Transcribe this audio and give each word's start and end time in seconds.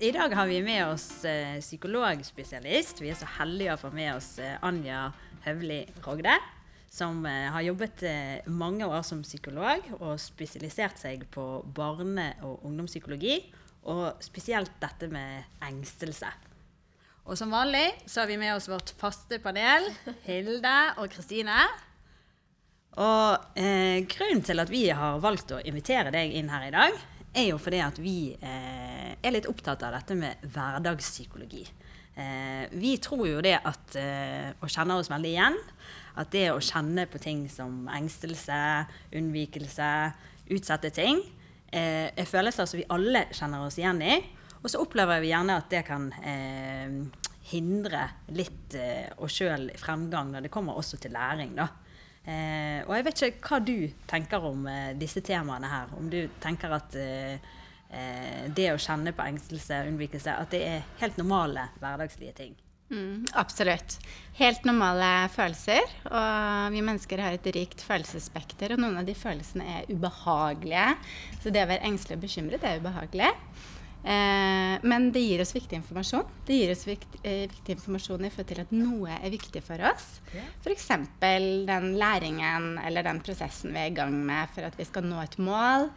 I 0.00 0.12
dag 0.12 0.32
har 0.32 0.46
vi 0.46 0.62
med 0.64 0.86
oss 0.88 1.24
eh, 1.28 1.58
psykologspesialist. 1.60 3.02
Vi 3.04 3.10
er 3.12 3.18
så 3.20 3.26
heldige 3.36 3.74
å 3.74 3.80
få 3.82 3.90
med 3.92 4.14
oss 4.14 4.38
eh, 4.40 4.54
Anja 4.64 5.10
Høvli 5.44 5.82
Rogde. 6.06 6.38
Som 6.88 7.26
eh, 7.28 7.50
har 7.52 7.66
jobbet 7.66 8.06
eh, 8.08 8.48
mange 8.48 8.88
år 8.88 9.04
som 9.04 9.20
psykolog 9.20 9.90
og 9.98 10.14
spesialisert 10.16 10.96
seg 11.02 11.26
på 11.28 11.44
barne- 11.76 12.32
og 12.48 12.64
ungdomspsykologi. 12.64 13.36
Og 13.92 14.24
spesielt 14.24 14.72
dette 14.80 15.10
med 15.12 15.60
engstelse. 15.68 16.32
Og 17.28 17.36
som 17.36 17.52
vanlig 17.52 17.90
så 18.08 18.22
har 18.22 18.32
vi 18.32 18.40
med 18.40 18.54
oss 18.56 18.72
vårt 18.72 18.96
faste 18.96 19.36
panel, 19.44 19.84
Hilde 20.24 20.76
og 20.96 21.12
Kristine. 21.12 21.60
Og 22.96 23.52
eh, 23.52 24.00
grunnen 24.08 24.40
til 24.48 24.64
at 24.64 24.72
vi 24.72 24.86
har 24.88 25.20
valgt 25.20 25.52
å 25.52 25.60
invitere 25.60 26.08
deg 26.16 26.40
inn 26.40 26.48
her 26.48 26.70
i 26.72 26.76
dag, 26.80 27.02
er 27.34 27.50
jo 27.52 27.58
fordi 27.62 27.80
at 27.84 27.98
vi 28.02 28.32
eh, 28.34 29.12
er 29.14 29.34
litt 29.34 29.48
opptatt 29.50 29.84
av 29.86 29.94
dette 29.94 30.16
med 30.18 30.42
hverdagspsykologi. 30.50 31.62
Eh, 32.14 32.64
vi 32.74 32.96
tror 33.02 33.26
jo 33.28 33.44
det 33.44 33.56
at, 33.58 33.94
eh, 33.98 34.50
og 34.58 34.70
kjenner 34.70 34.98
oss 34.98 35.10
veldig 35.12 35.30
igjen, 35.30 35.58
at 36.20 36.32
det 36.34 36.48
å 36.50 36.62
kjenne 36.62 37.06
på 37.10 37.20
ting 37.22 37.44
som 37.52 37.86
engstelse, 37.94 38.58
unnvikelse, 39.16 39.90
utsette 40.50 40.90
ting, 40.94 41.22
eh, 41.72 42.10
er 42.10 42.28
følelser 42.28 42.66
som 42.66 42.80
vi 42.80 42.88
alle 42.90 43.26
kjenner 43.30 43.66
oss 43.66 43.78
igjen 43.78 44.02
i. 44.02 44.18
Og 44.60 44.68
så 44.68 44.82
opplever 44.82 45.22
vi 45.22 45.30
gjerne 45.30 45.56
at 45.56 45.70
det 45.72 45.84
kan 45.86 46.10
eh, 46.20 46.98
hindre 47.52 48.02
litt 48.36 48.74
eh, 48.76 49.08
oss 49.22 49.38
sjøl 49.38 49.70
fremgang 49.80 50.34
når 50.34 50.46
det 50.46 50.52
kommer 50.52 50.76
også 50.76 51.00
til 51.00 51.14
læring. 51.16 51.54
da. 51.56 51.68
Eh, 52.28 52.80
og 52.84 52.92
jeg 52.96 53.06
vet 53.06 53.22
ikke 53.30 53.48
hva 53.48 53.58
du 53.64 53.76
tenker 54.10 54.44
om 54.44 54.66
eh, 54.68 54.92
disse 55.00 55.22
temaene 55.24 55.70
her. 55.70 55.92
Om 55.96 56.10
du 56.12 56.20
tenker 56.42 56.74
at 56.76 56.96
eh, 57.00 57.52
eh, 57.88 58.48
det 58.52 58.72
å 58.72 58.80
kjenne 58.80 59.14
på 59.16 59.24
engstelse 59.24 59.80
og 59.80 59.92
unnvikelse, 59.94 60.34
at 60.36 60.52
det 60.52 60.64
er 60.66 60.90
helt 61.00 61.20
normale 61.20 61.70
hverdagslige 61.80 62.36
ting. 62.42 62.58
Mm, 62.90 63.24
absolutt. 63.38 63.98
Helt 64.34 64.64
normale 64.66 65.28
følelser. 65.30 65.84
Og 66.10 66.72
vi 66.74 66.82
mennesker 66.82 67.22
har 67.22 67.36
et 67.36 67.50
rikt 67.54 67.84
følelsesspekter, 67.86 68.74
og 68.74 68.82
noen 68.82 68.98
av 69.00 69.06
de 69.06 69.14
følelsene 69.14 69.66
er 69.78 69.92
ubehagelige. 69.92 70.88
Så 71.42 71.54
det 71.54 71.62
å 71.64 71.70
være 71.70 71.86
engstelig 71.86 72.18
og 72.18 72.24
bekymret 72.26 72.66
er 72.66 72.82
ubehagelig. 72.82 73.30
Eh, 74.00 74.76
men 74.82 75.10
det 75.12 75.20
gir 75.20 75.42
oss 75.42 75.52
viktig 75.54 75.76
informasjon. 75.76 76.24
Det 76.46 76.56
gir 76.56 76.72
oss 76.72 76.86
vikt, 76.88 77.18
eh, 77.22 77.44
viktig 77.50 77.76
informasjon 77.76 78.24
i 78.24 78.30
forhold 78.32 78.48
til 78.48 78.62
at 78.62 78.72
noe 78.72 79.18
er 79.18 79.34
viktig 79.34 79.62
for 79.66 79.82
oss. 79.90 80.08
Ja. 80.32 80.46
F.eks. 80.64 80.88
den 81.20 81.92
læringen 82.00 82.72
eller 82.80 83.04
den 83.04 83.20
prosessen 83.20 83.74
vi 83.74 83.84
er 83.84 83.92
i 83.92 83.96
gang 83.96 84.16
med 84.16 84.48
for 84.54 84.64
at 84.64 84.78
vi 84.78 84.88
skal 84.88 85.04
nå 85.04 85.20
et 85.22 85.36
mål. 85.38 85.90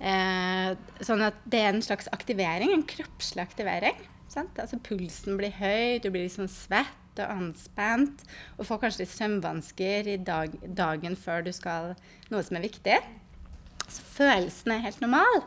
Eh, 0.00 0.74
sånn 1.04 1.22
at 1.24 1.36
det 1.44 1.60
er 1.60 1.72
en 1.74 1.84
slags 1.84 2.08
aktivering, 2.16 2.72
en 2.72 2.86
kroppslig 2.88 3.44
aktivering. 3.44 4.00
Sant? 4.32 4.56
Altså 4.58 4.80
Pulsen 4.82 5.36
blir 5.38 5.52
høy, 5.54 6.00
du 6.02 6.08
blir 6.10 6.24
liksom 6.24 6.48
svett 6.50 7.20
og 7.22 7.30
anspent. 7.30 8.24
Og 8.58 8.66
får 8.66 8.80
kanskje 8.82 9.04
litt 9.04 9.12
søvnvansker 9.14 10.10
dag, 10.24 10.56
dagen 10.64 11.14
før 11.16 11.44
du 11.46 11.52
skal 11.54 11.92
noe 12.32 12.42
som 12.42 12.58
er 12.58 12.66
viktig. 12.66 12.98
Så 13.88 14.04
følelsen 14.16 14.74
er 14.74 14.84
helt 14.86 15.00
normal. 15.04 15.44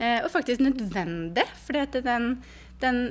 Eh, 0.00 0.20
og 0.24 0.30
faktisk 0.32 0.62
nødvendig, 0.64 1.44
fordi 1.66 2.00
den, 2.00 2.32
den 2.80 3.02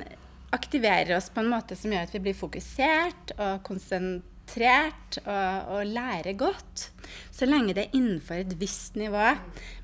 aktiverer 0.54 1.16
oss 1.16 1.30
på 1.30 1.42
en 1.42 1.52
måte 1.52 1.78
som 1.78 1.92
gjør 1.94 2.08
at 2.08 2.14
vi 2.16 2.24
blir 2.24 2.36
fokusert 2.38 3.34
og 3.36 3.60
konsentrert 3.66 5.20
og, 5.22 5.76
og 5.76 5.92
lærer 5.94 6.34
godt. 6.38 6.88
Så 7.30 7.46
lenge 7.46 7.76
det 7.76 7.86
er 7.86 7.98
innenfor 7.98 8.42
et 8.42 8.56
visst 8.58 8.98
nivå. 8.98 9.28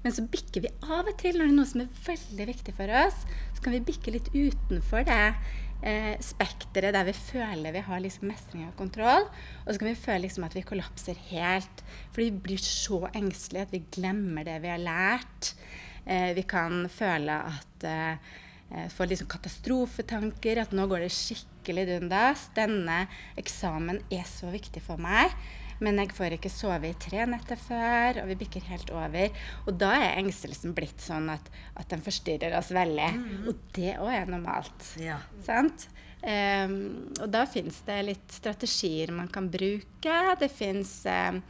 Men 0.03 0.15
så 0.15 0.27
bikker 0.27 0.67
vi 0.67 0.75
av 0.87 1.07
og 1.07 1.15
til 1.21 1.39
når 1.39 1.47
det 1.47 1.53
er 1.53 1.61
noe 1.61 1.71
som 1.71 1.85
er 1.85 2.03
veldig 2.09 2.49
viktig 2.51 2.75
for 2.79 2.97
oss. 3.05 3.23
Så 3.55 3.63
kan 3.63 3.77
vi 3.77 3.85
bikke 3.87 4.17
litt 4.17 4.33
utenfor 4.35 5.07
det 5.07 5.23
eh, 5.83 6.15
spekteret 6.23 6.95
der 6.97 7.07
vi 7.09 7.15
føler 7.17 7.75
vi 7.75 7.85
har 7.89 8.03
liksom 8.03 8.29
mestring 8.31 8.67
og 8.69 8.77
kontroll. 8.79 9.29
Og 9.65 9.69
så 9.71 9.81
kan 9.81 9.91
vi 9.91 9.99
føle 9.99 10.25
liksom 10.27 10.47
at 10.49 10.57
vi 10.57 10.65
kollapser 10.67 11.19
helt. 11.31 11.85
For 12.13 12.25
vi 12.25 12.31
blir 12.31 12.63
så 12.63 13.05
engstelige 13.13 13.69
at 13.69 13.77
vi 13.77 13.85
glemmer 13.99 14.47
det 14.47 14.61
vi 14.65 14.73
har 14.73 14.83
lært. 14.83 15.53
Eh, 16.07 16.33
vi 16.37 16.47
kan 16.49 16.87
føle 16.93 17.41
at 17.53 17.89
eh, 17.89 18.35
Få 18.67 19.05
liksom 19.07 19.29
katastrofetanker, 19.31 20.59
at 20.59 20.73
nå 20.75 20.89
går 20.91 21.05
det 21.05 21.13
skikkelig 21.15 21.85
dundas. 21.87 22.49
Denne 22.57 23.05
eksamen 23.39 24.01
er 24.11 24.25
så 24.27 24.51
viktig 24.51 24.83
for 24.83 24.99
meg. 24.99 25.31
Men 25.85 26.01
jeg 26.01 26.15
får 26.17 26.37
ikke 26.37 26.53
sove 26.53 26.91
i 26.91 26.97
tre 27.01 27.27
netter 27.29 27.61
før, 27.61 28.23
og 28.23 28.31
vi 28.31 28.39
bikker 28.45 28.65
helt 28.71 28.91
over. 28.95 29.45
Og 29.67 29.77
da 29.81 29.93
er 29.99 30.21
engstelsen 30.23 30.75
blitt 30.77 31.03
sånn 31.05 31.29
at, 31.33 31.51
at 31.77 31.91
den 31.93 32.05
forstyrrer 32.05 32.57
oss 32.59 32.73
veldig. 32.75 33.13
Mm. 33.19 33.47
Og 33.51 33.63
det 33.77 33.95
òg 34.01 34.13
er 34.15 34.33
normalt. 34.33 34.91
Ja. 35.03 35.21
Sant? 35.47 35.89
Um, 36.27 37.13
og 37.21 37.29
da 37.31 37.45
fins 37.47 37.83
det 37.87 38.01
litt 38.09 38.33
strategier 38.35 39.13
man 39.15 39.29
kan 39.33 39.51
bruke. 39.53 40.17
Det 40.41 40.49
fins 40.51 40.99
um, 41.07 41.43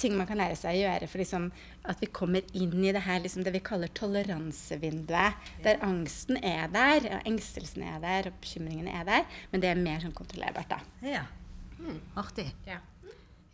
ting 0.00 0.16
man 0.18 0.26
kan 0.26 0.40
lære 0.40 0.56
seg 0.58 0.78
å 0.78 0.82
gjøre 0.84 1.08
for 1.10 1.22
liksom 1.22 1.50
at 1.90 2.00
vi 2.00 2.08
kommer 2.14 2.46
inn 2.56 2.78
i 2.80 2.92
det 2.94 3.02
her 3.04 3.20
liksom 3.20 3.44
det 3.44 3.52
vi 3.54 3.62
kaller 3.64 3.92
toleransevinduet. 3.94 5.46
Der 5.66 5.82
angsten 5.84 6.40
er 6.40 6.70
der, 6.72 7.10
og 7.10 7.28
engstelsen 7.28 7.84
er 7.86 8.00
der, 8.02 8.30
og 8.30 8.40
bekymringene 8.40 8.94
er 9.02 9.06
der. 9.08 9.38
Men 9.52 9.64
det 9.64 9.70
er 9.70 9.84
mer 9.84 10.00
sånn 10.02 10.16
kontrollerbart, 10.16 10.72
da. 10.72 10.80
Ja. 11.04 11.26
Mm. 11.78 12.00
Artig. 12.18 12.48
Ja. 12.68 12.80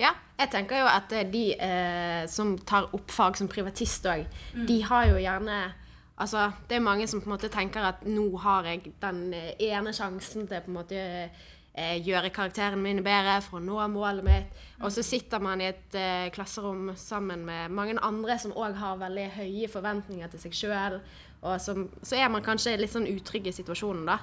Ja. 0.00 0.14
jeg 0.40 0.50
tenker 0.52 0.82
jo 0.82 0.88
at 0.90 1.12
eh, 1.16 1.28
de 1.28 1.44
eh, 1.54 2.24
som 2.30 2.56
tar 2.66 2.88
opp 2.96 3.12
fag 3.12 3.38
som 3.38 3.50
privatist 3.50 4.08
òg, 4.10 4.26
mm. 4.54 4.66
de 4.70 4.80
har 4.88 5.12
jo 5.12 5.20
gjerne 5.20 5.60
Altså, 6.20 6.50
det 6.68 6.76
er 6.76 6.82
mange 6.84 7.06
som 7.08 7.22
på 7.22 7.30
en 7.30 7.32
måte 7.32 7.48
tenker 7.48 7.80
at 7.80 8.02
nå 8.04 8.26
har 8.42 8.66
jeg 8.68 8.90
den 9.00 9.30
eh, 9.32 9.54
ene 9.70 9.94
sjansen 9.96 10.44
til 10.50 10.60
på 10.60 10.68
en 10.68 10.76
måte 10.76 10.98
eh, 11.00 11.96
gjøre 12.04 12.28
karakteren 12.34 12.82
min 12.82 13.00
bedre 13.04 13.38
for 13.40 13.56
å 13.56 13.64
nå 13.64 13.78
målet 13.88 14.26
mitt. 14.26 14.60
Og 14.84 14.92
så 14.92 15.04
sitter 15.06 15.40
man 15.40 15.62
i 15.64 15.70
et 15.70 15.96
eh, 15.96 16.28
klasserom 16.34 16.92
sammen 17.00 17.46
med 17.48 17.72
mange 17.72 17.96
andre 18.04 18.36
som 18.42 18.52
òg 18.52 18.76
har 18.82 19.00
veldig 19.00 19.26
høye 19.38 19.72
forventninger 19.72 20.28
til 20.28 20.44
seg 20.44 20.60
sjøl. 20.60 21.00
Og 21.40 21.56
som, 21.64 21.86
så 22.04 22.20
er 22.20 22.28
man 22.28 22.44
kanskje 22.44 22.76
litt 22.76 22.92
sånn 22.92 23.08
utrygg 23.08 23.48
i 23.48 23.56
situasjonen, 23.56 24.04
da. 24.12 24.20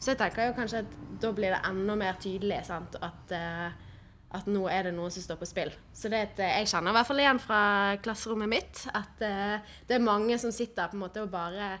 Så 0.00 0.14
jeg 0.14 0.20
tenker 0.22 0.48
jo 0.48 0.56
kanskje 0.56 0.84
at 0.84 0.92
da 1.20 1.34
blir 1.34 1.50
det 1.52 1.64
enda 1.66 1.96
mer 1.98 2.14
tydelig 2.22 2.62
sant? 2.70 2.94
at 3.02 3.34
eh, 3.34 3.88
at 4.30 4.46
nå 4.46 4.62
er 4.70 4.86
det 4.86 4.92
noe 4.94 5.10
som 5.10 5.24
står 5.24 5.38
på 5.40 5.48
spill. 5.48 5.72
Så 5.96 6.10
det 6.12 6.20
at, 6.28 6.42
jeg 6.60 6.68
kjenner 6.70 6.92
i 6.92 6.98
hvert 6.98 7.08
fall 7.08 7.22
igjen 7.22 7.40
fra 7.42 7.62
klasserommet 8.02 8.50
mitt 8.52 8.82
at 8.94 9.24
uh, 9.26 9.72
det 9.88 9.96
er 9.96 10.04
mange 10.04 10.38
som 10.38 10.54
sitter 10.54 10.90
på 10.90 10.98
en 10.98 11.02
måte 11.02 11.24
og 11.24 11.32
bare 11.32 11.72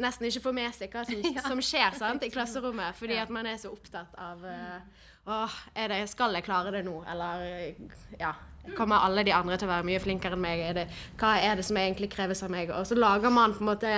nesten 0.00 0.28
ikke 0.28 0.44
får 0.44 0.56
med 0.58 0.76
seg 0.76 0.92
hva 0.92 1.06
som, 1.08 1.24
ja. 1.38 1.44
som 1.46 1.62
skjer 1.64 1.96
sant, 1.96 2.26
i 2.26 2.32
klasserommet, 2.34 2.96
fordi 3.00 3.16
ja. 3.16 3.24
at 3.24 3.32
man 3.32 3.48
er 3.48 3.56
så 3.60 3.72
opptatt 3.72 4.16
av 4.20 4.44
uh, 4.44 5.10
Åh, 5.24 5.52
det, 5.88 6.02
skal 6.12 6.34
jeg 6.36 6.44
klare 6.44 6.68
det 6.74 6.82
nå? 6.84 6.98
Eller 7.08 7.72
ja, 8.20 8.34
kommer 8.76 9.06
alle 9.06 9.22
de 9.24 9.32
andre 9.32 9.56
til 9.56 9.70
å 9.70 9.72
være 9.72 9.86
mye 9.88 10.02
flinkere 10.04 10.36
enn 10.36 10.42
meg? 10.42 10.60
Er 10.60 10.76
det, 10.76 10.84
hva 11.16 11.30
er 11.40 11.56
det 11.56 11.64
som 11.64 11.78
egentlig 11.80 12.10
kreves 12.12 12.44
av 12.44 12.52
meg? 12.52 12.68
Og 12.68 12.84
så 12.84 12.98
lager 12.98 13.32
man 13.32 13.56
på 13.56 13.64
en 13.64 13.70
måte 13.70 13.94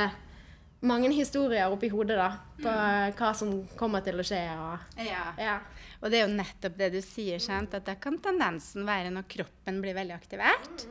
mange 0.86 1.10
historier 1.14 1.72
oppi 1.72 1.91
hodet 1.92 2.16
da, 2.19 2.28
på 2.60 2.70
mm. 2.70 3.16
hva 3.19 3.32
som 3.36 3.52
kommer 3.78 4.04
til 4.06 4.22
å 4.22 4.26
skje. 4.26 4.42
Og, 4.62 5.02
ja. 5.06 5.26
ja. 5.41 5.56
Og 6.00 6.12
det 6.12 6.20
er 6.20 6.26
jo 6.26 6.36
nettopp 6.36 6.78
det 6.78 6.91
du 6.94 7.00
sier, 7.04 7.42
sant? 7.42 7.74
at 7.76 7.86
det 7.88 7.98
kan 8.02 8.19
tendensen 8.22 8.86
være 8.88 9.12
når 9.14 9.28
kroppen 9.36 9.80
blir 9.84 9.96
veldig 9.96 10.16
aktivert. 10.16 10.86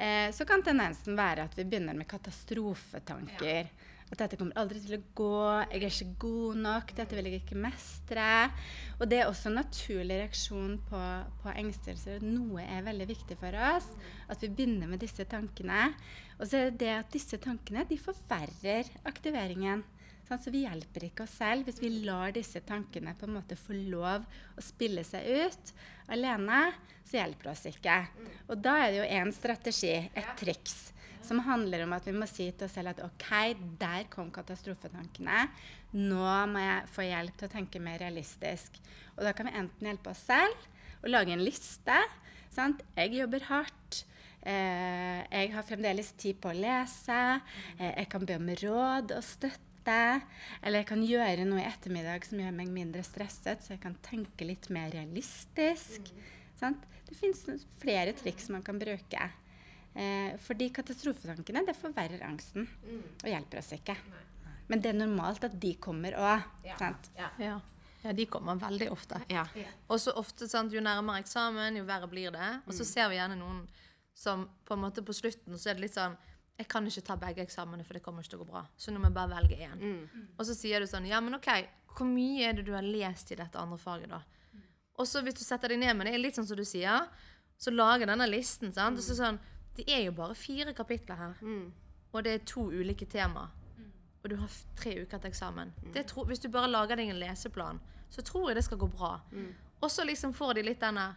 Eh, 0.00 0.28
så 0.32 0.46
kan 0.48 0.64
tendensen 0.64 1.18
være 1.18 1.44
at 1.48 1.56
vi 1.58 1.66
begynner 1.68 1.96
med 1.96 2.08
katastrofetanker. 2.10 3.68
Ja. 3.68 3.89
At 4.10 4.24
dette 4.24 4.38
kommer 4.40 4.58
aldri 4.58 4.80
til 4.82 4.96
å 4.96 5.02
gå, 5.14 5.34
jeg 5.70 5.84
er 5.84 5.84
ikke 5.86 6.22
god 6.24 6.56
nok, 6.64 6.94
dette 6.98 7.14
vil 7.14 7.28
jeg 7.28 7.42
ikke 7.44 7.60
mestre. 7.62 8.24
Og 8.98 9.06
det 9.10 9.20
er 9.20 9.30
også 9.30 9.52
en 9.52 9.60
naturlig 9.60 10.18
reaksjon 10.24 10.74
på, 10.88 11.02
på 11.44 11.54
engstelser. 11.54 12.24
Noe 12.26 12.64
er 12.64 12.82
veldig 12.88 13.06
viktig 13.12 13.38
for 13.38 13.54
oss. 13.70 13.86
At 14.26 14.42
vi 14.42 14.50
begynner 14.50 14.90
med 14.90 15.04
disse 15.04 15.26
tankene. 15.30 15.92
Og 16.40 16.48
så 16.48 16.58
er 16.58 16.68
det 16.70 16.82
det 16.82 16.92
at 16.96 17.14
disse 17.14 17.38
tankene 17.38 17.86
de 17.86 18.00
forverrer 18.02 18.90
aktiveringen. 19.06 19.86
Så 20.30 20.52
vi 20.54 20.62
hjelper 20.62 21.08
ikke 21.08 21.24
oss 21.24 21.32
selv 21.40 21.66
hvis 21.66 21.80
vi 21.82 21.88
lar 22.04 22.30
disse 22.34 22.60
tankene 22.62 23.16
på 23.18 23.26
en 23.26 23.34
måte 23.34 23.56
få 23.58 23.74
lov 23.74 24.22
å 24.54 24.62
spille 24.62 25.02
seg 25.06 25.26
ut 25.26 25.72
alene. 26.14 26.68
Så 27.02 27.18
hjelper 27.18 27.48
det 27.48 27.54
oss 27.56 27.66
ikke. 27.66 27.96
Og 28.46 28.62
da 28.62 28.76
er 28.78 28.92
det 28.92 29.00
jo 29.00 29.08
én 29.18 29.34
strategi, 29.34 29.96
et 30.14 30.34
triks, 30.38 30.92
som 31.26 31.42
handler 31.44 31.84
om 31.84 31.94
at 31.96 32.06
vi 32.08 32.14
må 32.16 32.26
si 32.28 32.48
til 32.50 32.66
oss 32.66 32.74
selv 32.78 32.92
at 32.92 33.02
OK, 33.04 33.28
der 33.80 34.08
kom 34.12 34.30
katastrofetankene. 34.34 35.46
Nå 35.96 36.26
må 36.50 36.62
jeg 36.62 36.90
få 36.94 37.06
hjelp 37.06 37.38
til 37.38 37.50
å 37.50 37.54
tenke 37.54 37.82
mer 37.82 38.00
realistisk. 38.02 38.78
Og 39.16 39.24
da 39.26 39.34
kan 39.36 39.50
vi 39.50 39.56
enten 39.60 39.90
hjelpe 39.90 40.12
oss 40.14 40.22
selv 40.28 40.68
og 41.00 41.10
lage 41.12 41.34
en 41.34 41.44
liste. 41.44 41.96
Sant? 42.52 42.84
Jeg 42.96 43.14
jobber 43.18 43.44
hardt. 43.50 44.04
Eh, 44.40 45.20
jeg 45.26 45.50
har 45.52 45.66
fremdeles 45.68 46.14
tid 46.20 46.38
på 46.40 46.52
å 46.52 46.56
lese. 46.56 47.18
Eh, 47.76 47.92
jeg 47.92 48.08
kan 48.12 48.24
be 48.26 48.38
om 48.40 48.54
råd 48.62 49.12
og 49.16 49.26
støtte. 49.26 49.98
Eller 50.62 50.82
jeg 50.82 50.88
kan 50.90 51.04
gjøre 51.04 51.46
noe 51.48 51.62
i 51.62 51.68
ettermiddag 51.68 52.26
som 52.28 52.40
gjør 52.40 52.54
meg 52.56 52.72
mindre 52.72 53.02
stresset, 53.04 53.64
så 53.64 53.74
jeg 53.74 53.82
kan 53.82 53.96
tenke 54.04 54.46
litt 54.46 54.68
mer 54.72 54.92
realistisk. 54.94 56.12
Mm. 56.60 56.76
Det 57.08 57.16
fins 57.18 57.46
flere 57.80 58.12
triks 58.14 58.50
man 58.52 58.62
kan 58.62 58.78
bruke. 58.78 59.30
Eh, 59.94 60.36
fordi 60.38 60.68
katastrofetankene 60.70 61.64
det 61.66 61.74
forverrer 61.74 62.22
angsten 62.22 62.68
mm. 62.68 63.02
og 63.24 63.28
hjelper 63.32 63.58
oss 63.58 63.72
ikke. 63.74 63.96
Men 64.70 64.82
det 64.82 64.92
er 64.92 65.00
normalt 65.00 65.44
at 65.48 65.56
de 65.58 65.74
kommer 65.82 66.14
òg. 66.14 66.46
Ja. 66.64 66.76
Ja. 67.18 67.30
Ja. 67.42 67.56
ja, 68.04 68.12
de 68.14 68.26
kommer 68.30 68.60
veldig 68.60 68.90
ofte. 68.94 69.18
Ja. 69.32 69.48
Og 69.90 69.98
så 70.00 70.14
ofte, 70.18 70.46
sant, 70.48 70.72
jo 70.72 70.82
nærmere 70.84 71.24
eksamen, 71.24 71.80
jo 71.80 71.86
verre 71.88 72.06
blir 72.10 72.30
det. 72.34 72.50
Og 72.68 72.76
så 72.76 72.86
ser 72.86 73.10
vi 73.10 73.18
gjerne 73.18 73.38
noen 73.40 73.64
som 74.14 74.46
på 74.66 74.76
en 74.76 74.84
måte 74.84 75.02
på 75.06 75.14
slutten 75.16 75.58
så 75.58 75.70
er 75.70 75.78
det 75.78 75.86
litt 75.86 75.96
sånn 75.96 76.16
Jeg 76.60 76.66
kan 76.68 76.84
ikke 76.86 77.02
ta 77.06 77.14
begge 77.16 77.40
eksamene, 77.46 77.86
for 77.88 77.96
det 77.96 78.02
kommer 78.04 78.22
ikke 78.22 78.34
til 78.34 78.40
å 78.40 78.44
gå 78.44 78.50
bra. 78.50 78.62
Så 78.76 78.92
nå 78.92 79.00
må 79.00 79.08
jeg 79.08 79.16
bare 79.16 79.32
velge 79.32 79.58
én. 79.64 79.84
Og 80.36 80.44
så 80.46 80.54
sier 80.54 80.82
du 80.82 80.86
sånn 80.90 81.08
Ja, 81.08 81.22
men 81.24 81.38
OK, 81.38 81.48
hvor 81.96 82.06
mye 82.06 82.50
er 82.50 82.58
det 82.58 82.66
du 82.68 82.74
har 82.76 82.84
lest 82.86 83.32
i 83.32 83.38
dette 83.38 83.58
andre 83.58 83.78
faget, 83.80 84.12
da? 84.12 84.20
Og 85.00 85.08
så 85.08 85.22
hvis 85.24 85.38
du 85.38 85.42
setter 85.42 85.72
deg 85.72 85.80
ned 85.80 85.96
med 85.96 86.06
det, 86.06 86.14
er 86.14 86.20
litt 86.20 86.36
sånn 86.36 86.46
som 86.46 86.58
du 86.58 86.66
sier, 86.68 87.08
så 87.60 87.72
lager 87.72 88.10
denne 88.10 88.28
listen, 88.28 88.74
sant. 88.76 89.00
Og 89.00 89.04
så 89.04 89.16
sånn 89.16 89.40
Det 89.76 89.84
er 89.88 90.04
jo 90.04 90.12
bare 90.12 90.34
fire 90.34 90.72
kapitler 90.74 91.16
her. 91.16 91.34
Og 92.12 92.24
det 92.24 92.32
er 92.34 92.44
to 92.44 92.66
ulike 92.70 93.06
tema. 93.06 93.48
Og 94.22 94.30
du 94.30 94.36
har 94.36 94.48
tre 94.76 94.90
uker 95.02 95.18
til 95.18 95.30
eksamen. 95.30 95.72
Det 95.94 96.06
tro, 96.10 96.24
hvis 96.24 96.38
du 96.42 96.48
bare 96.52 96.68
lager 96.68 96.96
deg 96.96 97.08
en 97.08 97.20
leseplan, 97.22 97.80
så 98.10 98.22
tror 98.26 98.50
jeg 98.50 98.56
det 98.56 98.64
skal 98.64 98.78
gå 98.78 98.86
bra. 98.92 99.20
Og 99.80 99.90
så 99.90 100.04
liksom 100.04 100.32
får 100.36 100.54
de 100.54 100.62
litt 100.62 100.80
denne 100.80 101.14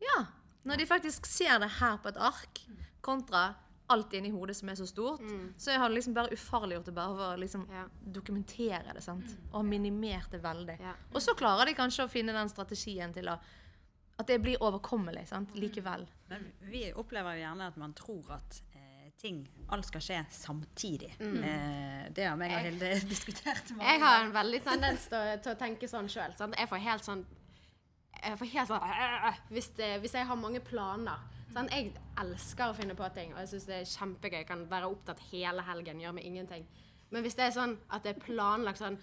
Ja. 0.00 0.24
Når 0.64 0.76
de 0.76 0.86
faktisk 0.86 1.26
ser 1.26 1.58
det 1.58 1.70
her 1.80 1.96
på 1.98 2.08
et 2.08 2.16
ark, 2.16 2.60
kontra 3.02 3.54
alt 3.90 4.12
inni 4.14 4.30
hodet 4.30 4.56
som 4.56 4.68
er 4.68 4.74
så 4.74 4.86
stort, 4.86 5.20
så 5.58 5.72
har 5.78 5.88
det 5.88 5.94
liksom 5.96 6.14
bare 6.14 6.32
ufarliggjort 6.32 6.84
det 6.86 6.94
bare 6.94 7.14
for 7.16 7.34
å 7.36 7.38
liksom 7.40 7.66
Ja. 7.70 7.84
dokumentere 8.12 8.94
det. 8.94 9.02
sant? 9.02 9.36
Og 9.52 9.64
minimert 9.64 10.30
det 10.30 10.42
veldig. 10.42 10.80
Ja. 10.80 10.92
Og 11.14 11.20
så 11.22 11.34
klarer 11.34 11.66
de 11.66 11.74
kanskje 11.74 12.04
å 12.04 12.08
finne 12.10 12.32
den 12.32 12.48
strategien 12.48 13.12
til 13.12 13.24
å 13.28 13.38
at 14.20 14.28
det 14.28 14.38
blir 14.42 14.60
overkommelig 14.62 15.26
sant? 15.30 15.54
likevel. 15.56 16.06
Men 16.30 16.46
vi 16.70 16.84
opplever 16.92 17.38
jo 17.38 17.44
gjerne 17.44 17.68
at 17.72 17.80
man 17.80 17.94
tror 17.96 18.36
at 18.36 18.60
eh, 18.76 19.10
ting 19.20 19.42
Alt 19.70 19.88
skal 19.88 20.04
skje 20.04 20.20
samtidig. 20.34 21.10
Eh, 21.20 22.06
det 22.14 22.26
har 22.26 22.38
meg 22.40 22.54
og 22.56 22.66
Hilde 22.68 22.94
diskutert 23.12 23.72
mange 23.74 23.88
Jeg 23.88 24.02
har 24.04 24.24
en 24.24 24.32
veldig 24.34 24.62
tendens 24.70 25.06
til 25.10 25.36
til 25.44 25.54
å 25.54 25.60
tenke 25.60 25.90
sånn 25.90 26.10
sjøl. 26.10 26.34
Jeg 26.36 26.72
får 26.72 26.84
helt 26.86 27.06
sånn 27.08 27.26
jeg 28.20 28.36
får 28.36 28.50
helt 28.52 28.68
sånn 28.68 28.82
øh, 28.84 29.36
hvis, 29.54 29.70
det, 29.78 29.90
hvis 30.02 30.14
jeg 30.18 30.28
har 30.28 30.36
mange 30.36 30.60
planer. 30.60 31.22
Sant? 31.54 31.72
Jeg 31.72 31.94
elsker 32.20 32.70
å 32.70 32.76
finne 32.76 32.94
på 32.98 33.06
ting, 33.14 33.32
og 33.34 33.40
jeg 33.42 33.52
syns 33.54 33.66
det 33.70 33.78
er 33.78 33.88
kjempegøy. 33.88 34.38
Jeg 34.42 34.48
kan 34.50 34.66
være 34.70 34.90
opptatt 34.92 35.22
hele 35.30 35.64
helgen, 35.66 36.02
gjøre 36.02 36.18
med 36.18 36.28
ingenting. 36.28 36.66
Men 37.10 37.24
hvis 37.24 37.38
det 37.38 37.48
er 37.48 37.54
sånn 37.56 37.74
at 37.90 38.04
det 38.04 38.14
er 38.14 38.22
planlagt 38.22 38.82
sånn 38.82 38.98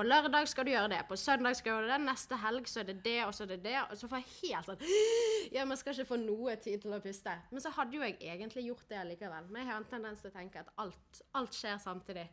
På 0.00 0.04
lørdag 0.08 0.46
skal 0.48 0.64
du 0.64 0.70
gjøre 0.72 0.88
det, 0.88 0.98
på 1.10 1.16
søndag 1.20 1.56
skal 1.58 1.74
du 1.74 1.76
gjøre 1.76 1.88
det, 1.92 2.04
neste 2.06 2.36
helg 2.40 2.68
så 2.70 2.78
er 2.80 2.86
det 2.88 2.94
det, 3.04 3.18
og 3.26 3.34
så 3.36 3.42
er 3.44 3.50
det 3.50 3.58
det. 3.66 3.74
Og 3.82 3.98
så 4.00 4.08
får 4.08 4.22
jeg 4.22 4.30
helt 4.54 4.70
sånn 4.70 4.84
Ja, 5.56 5.64
men 5.68 5.76
skal 5.76 5.92
ikke 5.92 6.08
få 6.08 6.16
noe 6.22 6.54
tid 6.56 6.80
til 6.80 6.94
å 6.96 7.00
puste. 7.04 7.34
Men 7.50 7.60
så 7.60 7.72
hadde 7.76 7.98
jo 7.98 8.06
jeg 8.06 8.16
egentlig 8.32 8.64
gjort 8.70 8.86
det 8.88 9.02
likevel. 9.10 9.50
Men 9.52 9.60
jeg 9.60 9.68
har 9.68 9.82
en 9.82 9.88
tendens 9.90 10.24
til 10.24 10.32
å 10.32 10.34
tenke 10.38 10.62
at 10.62 10.72
alt, 10.80 11.20
alt 11.36 11.58
skjer 11.58 11.76
samtidig. 11.84 12.24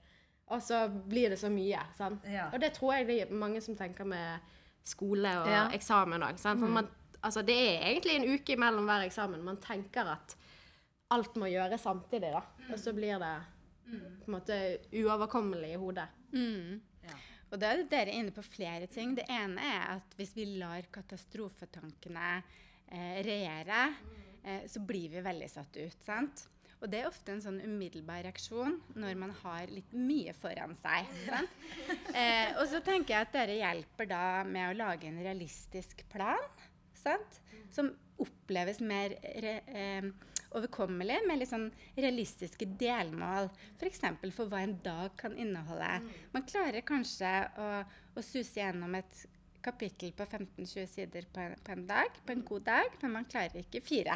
Og 0.55 0.63
så 0.63 0.79
blir 1.11 1.35
det 1.35 1.41
så 1.43 1.51
mye. 1.51 1.83
Sant? 1.99 2.23
Ja. 2.31 2.47
Og 2.55 2.63
det 2.63 2.71
tror 2.79 2.95
jeg 2.95 3.09
det 3.11 3.19
er 3.25 3.35
mange 3.43 3.59
som 3.65 3.75
tenker 3.75 4.07
med 4.07 4.55
skole 4.87 5.35
og 5.41 5.51
Ja. 5.51 5.67
eksamen 5.75 6.23
òg. 6.23 6.39
For 6.39 6.87
altså, 7.19 7.43
det 7.43 7.57
er 7.67 7.89
egentlig 7.91 8.15
en 8.15 8.29
uke 8.31 8.55
mellom 8.55 8.87
hver 8.87 9.09
eksamen. 9.09 9.43
Man 9.43 9.59
tenker 9.59 10.07
at 10.15 10.37
alt 11.11 11.35
må 11.35 11.51
gjøres 11.51 11.83
samtidig, 11.83 12.31
da. 12.31 12.45
Og 12.71 12.79
så 12.79 12.95
blir 12.95 13.19
det 13.19 13.37
på 13.91 14.31
en 14.31 14.37
måte 14.39 14.55
uoverkommelig 14.95 15.73
i 15.75 15.81
hodet. 15.83 16.07
Ja. 16.31 16.77
Og 17.47 17.59
da 17.61 17.71
er 17.71 17.85
dere 17.87 18.15
inne 18.15 18.33
på 18.35 18.43
flere 18.43 18.89
ting. 18.91 19.15
Det 19.15 19.27
ene 19.31 19.63
er 19.63 19.95
at 19.95 20.15
hvis 20.19 20.33
vi 20.35 20.47
lar 20.57 20.87
katastrofetankene 20.91 22.29
eh, 22.35 23.17
regjere, 23.23 23.81
eh, 24.43 24.67
så 24.67 24.83
blir 24.83 25.13
vi 25.15 25.23
veldig 25.23 25.49
satt 25.51 25.79
ut. 25.79 25.99
sant? 26.03 26.47
Og 26.77 26.91
det 26.91 26.99
er 27.01 27.09
ofte 27.09 27.33
en 27.33 27.41
sånn 27.41 27.57
umiddelbar 27.63 28.21
reaksjon 28.27 28.75
når 29.01 29.15
man 29.17 29.31
har 29.39 29.71
litt 29.71 29.93
mye 29.97 30.33
foran 30.37 30.75
seg. 30.83 31.13
sant? 31.25 31.55
Eh, 32.17 32.55
og 32.57 32.63
så 32.71 32.79
tenker 32.81 33.13
jeg 33.13 33.25
at 33.27 33.33
dere 33.35 33.55
hjelper 33.59 34.07
da 34.09 34.21
med 34.47 34.71
å 34.71 34.77
lage 34.77 35.05
en 35.09 35.19
realistisk 35.21 36.01
plan. 36.09 36.41
sant? 36.97 37.41
Som 37.73 37.91
oppleves 38.23 38.79
mer 38.81 39.13
re, 39.43 39.59
eh, 39.67 40.07
overkommelig, 40.55 41.19
med 41.27 41.41
litt 41.41 41.51
sånn 41.51 41.69
realistiske 41.97 42.67
delmål. 42.79 43.49
F.eks. 43.77 44.03
For, 44.03 44.35
for 44.35 44.51
hva 44.51 44.63
en 44.63 44.77
dag 44.83 45.15
kan 45.19 45.35
inneholde. 45.37 45.89
Man 46.35 46.45
klarer 46.47 46.85
kanskje 46.87 47.33
å, 47.57 47.71
å 48.15 48.25
suse 48.25 48.61
gjennom 48.61 48.95
et 48.99 49.25
kapittel 49.67 50.13
på 50.15 50.25
15-20 50.25 50.87
sider 50.87 51.25
på 51.33 51.43
en, 51.43 51.55
på 51.63 51.73
en 51.73 51.85
dag, 51.89 52.19
på 52.25 52.33
en 52.33 52.43
god 52.47 52.67
dag, 52.69 52.97
men 53.01 53.15
man 53.17 53.27
klarer 53.29 53.63
ikke 53.63 53.83
fire 53.83 54.15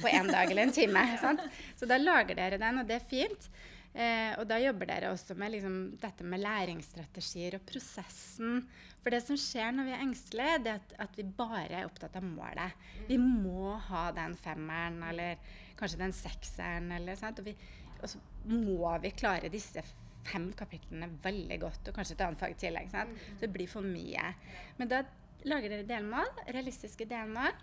på 0.00 0.10
en 0.10 0.30
dag 0.30 0.50
eller 0.50 0.68
en 0.68 0.74
time. 0.74 1.04
Sant? 1.22 1.42
Så 1.78 1.88
da 1.90 1.98
lager 1.98 2.38
dere 2.38 2.60
den, 2.62 2.82
og 2.82 2.90
det 2.90 3.00
er 3.00 3.08
fint. 3.10 3.48
Eh, 3.94 4.32
og 4.40 4.48
da 4.50 4.56
jobber 4.58 4.88
dere 4.90 5.12
også 5.14 5.36
med 5.38 5.52
liksom, 5.54 5.74
dette 6.02 6.26
med 6.26 6.42
læringsstrategier 6.42 7.54
og 7.60 7.66
prosessen. 7.68 8.64
For 9.04 9.14
det 9.14 9.20
som 9.22 9.38
skjer 9.38 9.70
når 9.74 9.86
vi 9.86 9.94
er 9.94 10.02
engstelige, 10.02 10.62
det 10.64 10.72
er 10.72 10.80
at, 10.80 10.94
at 11.06 11.18
vi 11.18 11.26
bare 11.38 11.80
er 11.80 11.86
opptatt 11.86 12.16
av 12.18 12.26
målet. 12.26 12.86
Vi 13.06 13.18
må 13.20 13.76
ha 13.90 14.08
den 14.16 14.34
femmeren, 14.40 14.98
eller 15.10 15.38
kanskje 15.78 16.00
den 16.00 16.16
sekseren, 16.16 16.90
eller 16.96 17.18
sant. 17.20 17.38
Og, 17.38 17.46
vi, 17.46 17.54
og 18.00 18.08
så 18.10 18.22
må 18.50 18.96
vi 19.04 19.14
klare 19.14 19.52
disse 19.52 19.84
fem 20.24 20.48
kapitlene 20.56 21.10
veldig 21.22 21.60
godt, 21.62 21.90
og 21.90 21.98
kanskje 21.98 22.16
et 22.16 22.24
annet 22.26 22.40
fag 22.40 22.56
i 22.56 22.60
tillegg. 22.64 22.90
Sant? 22.90 23.24
Så 23.34 23.44
det 23.44 23.52
blir 23.54 23.70
for 23.70 23.86
mye. 23.86 24.30
Men 24.80 24.90
da 24.90 25.04
lager 25.44 25.70
dere 25.70 25.86
delmål, 25.86 26.30
realistiske 26.48 27.06
delmål. 27.06 27.54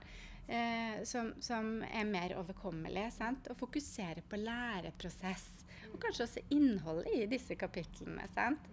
Eh, 0.52 1.04
som, 1.08 1.34
som 1.40 1.78
er 1.86 2.08
mer 2.08 2.34
overkommelige. 2.40 3.12
Sant? 3.16 3.50
Og 3.52 3.60
fokuserer 3.60 4.24
på 4.28 4.40
læreprosess. 4.42 5.66
Og 5.92 6.00
kanskje 6.02 6.28
også 6.28 6.44
innholdet 6.56 7.14
i 7.16 7.28
disse 7.30 7.58
kapitlene. 7.60 8.28
Sant? 8.32 8.68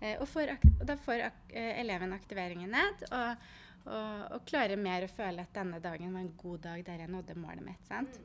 Eh, 0.00 0.18
og, 0.18 0.26
får, 0.28 0.54
da 0.84 0.96
får 1.00 1.24
eh, 1.24 1.80
eleven 1.80 2.12
aktiveringen 2.16 2.74
ned, 2.74 3.06
og, 3.10 3.44
og, 3.86 4.22
og 4.36 4.46
klarer 4.48 4.80
mer 4.80 5.06
å 5.06 5.12
føle 5.12 5.44
at 5.44 5.54
denne 5.54 5.80
dagen 5.82 6.14
var 6.14 6.24
en 6.24 6.36
god 6.40 6.64
dag 6.68 6.86
der 6.86 7.04
jeg 7.04 7.12
nådde 7.14 7.38
målet 7.40 7.66
mitt. 7.66 7.84
Sant? 7.88 8.18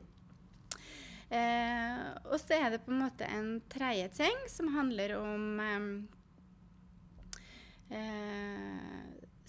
Eh, 1.30 2.06
og 2.26 2.40
så 2.42 2.56
er 2.58 2.72
det 2.72 2.82
på 2.82 2.90
en 2.90 3.04
måte 3.04 3.26
en 3.30 3.60
tredje 3.70 4.08
ting 4.18 4.40
som 4.50 4.72
handler 4.74 5.14
om 5.20 5.60
eh, 5.62 5.84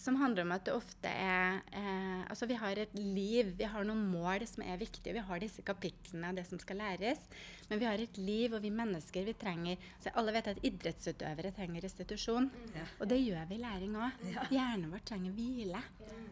Som 0.01 0.17
handler 0.17 0.47
om 0.47 0.53
at 0.55 0.63
det 0.65 0.73
ofte 0.73 1.09
er 1.09 1.59
eh, 1.77 2.21
Altså 2.31 2.47
vi 2.49 2.55
har 2.57 2.79
et 2.79 2.93
liv, 2.97 3.51
vi 3.57 3.67
har 3.69 3.85
noen 3.85 4.01
mål 4.09 4.45
som 4.49 4.63
er 4.65 4.79
viktige. 4.81 5.13
Vi 5.13 5.23
har 5.27 5.41
disse 5.41 5.61
kapitlene 5.65 6.31
det 6.37 6.45
som 6.47 6.61
skal 6.61 6.79
læres. 6.81 7.21
Men 7.69 7.81
vi 7.81 7.85
har 7.85 8.01
et 8.01 8.17
liv, 8.17 8.55
og 8.55 8.63
vi 8.63 8.71
mennesker 8.73 9.27
vi 9.27 9.35
trenger 9.37 9.75
altså 9.97 10.13
Alle 10.17 10.33
vet 10.37 10.49
at 10.53 10.63
idrettsutøvere 10.65 11.51
trenger 11.57 11.85
restitusjon. 11.85 12.49
Ja. 12.77 12.87
Og 12.99 13.11
det 13.11 13.19
gjør 13.21 13.45
vi 13.51 13.59
i 13.59 13.61
læring 13.61 13.99
òg. 13.99 14.25
Hjernen 14.49 14.89
vår 14.93 15.05
trenger 15.11 15.37
hvile. 15.37 15.83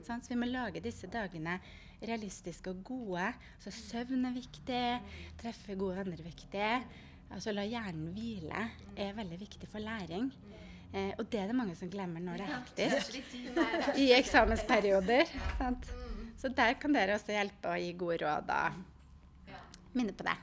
Sant? 0.08 0.26
Så 0.26 0.34
vi 0.34 0.40
må 0.42 0.50
lage 0.50 0.82
disse 0.82 1.10
dagene 1.12 1.60
realistiske 2.02 2.74
og 2.74 2.82
gode. 2.88 3.28
Så 3.62 3.74
søvn 3.76 4.26
er 4.32 4.38
viktig. 4.40 4.84
Treffe 5.44 5.78
gode 5.78 6.00
venner 6.00 6.18
er 6.18 6.32
viktig. 6.32 6.72
Altså 7.30 7.54
la 7.54 7.68
hjernen 7.70 8.10
hvile 8.16 8.66
er 8.98 9.14
veldig 9.18 9.44
viktig 9.44 9.70
for 9.70 9.84
læring. 9.84 10.32
Eh, 10.90 11.12
og 11.20 11.28
det 11.30 11.44
er 11.44 11.52
det 11.52 11.58
mange 11.58 11.76
som 11.78 11.90
glemmer 11.92 12.24
når 12.24 12.42
det 12.42 12.48
er 12.48 12.54
hektisk. 12.56 13.18
I 14.04 14.10
eksamensperioder. 14.18 15.30
Sant? 15.60 15.90
Så 16.40 16.52
der 16.56 16.78
kan 16.80 16.96
dere 16.96 17.18
også 17.20 17.36
hjelpe 17.36 17.74
å 17.74 17.78
gi 17.78 17.92
gode 18.00 18.22
råd 18.24 18.54
og 18.56 19.98
minne 19.98 20.16
på 20.16 20.26
det. 20.26 20.36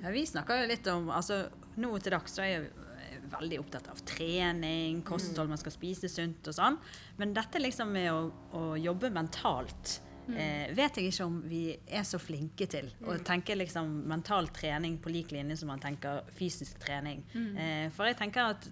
Ja, 0.00 0.12
vi 0.14 0.22
snakker 0.26 0.62
jo 0.62 0.70
litt 0.70 0.86
om 0.92 1.08
altså 1.10 1.48
Nå 1.80 1.88
til 1.98 2.12
dags 2.12 2.34
så 2.36 2.42
er 2.44 2.50
jeg 2.50 2.88
veldig 3.30 3.58
opptatt 3.62 3.86
av 3.88 4.00
trening, 4.04 5.00
kosthold, 5.06 5.48
man 5.48 5.60
skal 5.60 5.72
spise 5.72 6.10
sunt 6.10 6.48
og 6.50 6.56
sånn. 6.56 6.76
Men 7.20 7.34
dette 7.36 7.62
liksom 7.62 7.92
med 7.94 8.10
å, 8.10 8.24
å 8.58 8.62
jobbe 8.76 9.12
mentalt 9.14 10.00
eh, 10.36 10.70
vet 10.76 10.96
jeg 10.96 11.10
ikke 11.10 11.26
om 11.26 11.36
vi 11.48 11.62
er 11.86 12.04
så 12.06 12.18
flinke 12.22 12.66
til. 12.70 12.90
Å 13.06 13.16
tenke 13.26 13.56
liksom 13.56 13.88
mental 14.10 14.48
trening 14.54 14.98
på 15.02 15.12
lik 15.12 15.32
linje 15.34 15.56
som 15.60 15.70
man 15.72 15.82
tenker 15.82 16.22
fysisk 16.36 16.78
trening. 16.82 17.22
Eh, 17.58 17.90
for 17.94 18.06
jeg 18.06 18.16
tenker 18.16 18.54
at 18.54 18.68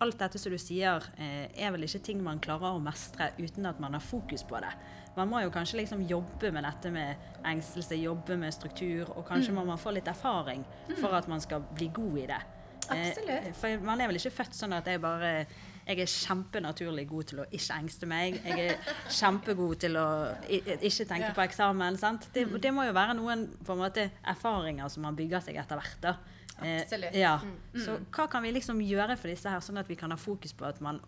alt 0.00 0.18
dette 0.18 0.38
som 0.38 0.52
du 0.52 0.58
sier, 0.58 1.02
eh, 1.16 1.48
er 1.56 1.70
vel 1.74 1.86
ikke 1.86 2.02
ting 2.02 2.22
man 2.22 2.40
klarer 2.40 2.74
å 2.74 2.82
mestre 2.82 3.32
uten 3.38 3.66
at 3.66 3.80
man 3.80 3.94
har 3.94 4.00
fokus 4.04 4.42
på 4.42 4.60
det. 4.60 4.72
Man 5.16 5.28
må 5.30 5.44
jo 5.44 5.50
kanskje 5.50 5.78
liksom 5.78 6.08
jobbe 6.08 6.50
med 6.50 6.64
dette 6.64 6.90
med 6.90 7.16
engstelse, 7.44 7.94
jobbe 7.94 8.36
med 8.36 8.54
struktur, 8.54 9.10
og 9.16 9.26
kanskje 9.28 9.54
må 9.54 9.64
man 9.64 9.78
få 9.78 9.92
litt 9.94 10.08
erfaring 10.10 10.64
for 10.98 11.14
at 11.14 11.28
man 11.28 11.40
skal 11.40 11.62
bli 11.74 11.88
god 11.94 12.18
i 12.18 12.26
det. 12.26 12.42
Eh, 12.92 13.06
Absolutt. 13.10 13.56
For 13.60 13.84
man 13.86 14.00
er 14.00 14.10
vel 14.10 14.18
ikke 14.20 14.34
født 14.42 14.58
sånn 14.58 14.74
at 14.76 14.90
jeg 14.90 15.00
bare 15.02 15.32
jeg 15.84 16.00
er 16.00 16.08
kjempenaturlig 16.08 17.02
god 17.10 17.26
til 17.28 17.40
å 17.42 17.44
ikke 17.52 17.76
engste 17.76 18.06
meg. 18.08 18.38
Jeg 18.46 18.70
er 18.70 18.92
kjempegod 19.12 19.82
til 19.82 19.98
å 20.00 20.06
ikke 20.48 21.04
tenke 21.10 21.32
på 21.36 21.44
eksamen. 21.44 21.98
Sant? 22.00 22.30
Det, 22.32 22.46
det 22.62 22.72
må 22.72 22.86
jo 22.88 22.94
være 22.96 23.16
noen 23.18 23.50
måte, 23.76 24.06
erfaringer 24.32 24.88
som 24.92 25.04
man 25.04 25.18
bygger 25.18 25.44
seg 25.44 25.60
etter 25.60 25.80
hvert. 25.80 25.98
da. 26.00 26.14
Eh, 26.62 26.80
Absolutt. 26.80 27.18
ja. 27.18 27.34
Så 27.76 27.98
hva 28.14 28.28
kan 28.32 28.46
vi 28.46 28.54
liksom 28.56 28.80
gjøre 28.80 29.18
for 29.20 29.28
disse 29.32 29.50
her, 29.52 29.60
sånn 29.64 29.82
at 29.82 29.90
vi 29.90 29.98
kan 30.00 30.14
ha 30.14 30.16
fokus 30.20 30.56
på 30.56 30.64
at 30.68 30.80
man, 30.84 31.02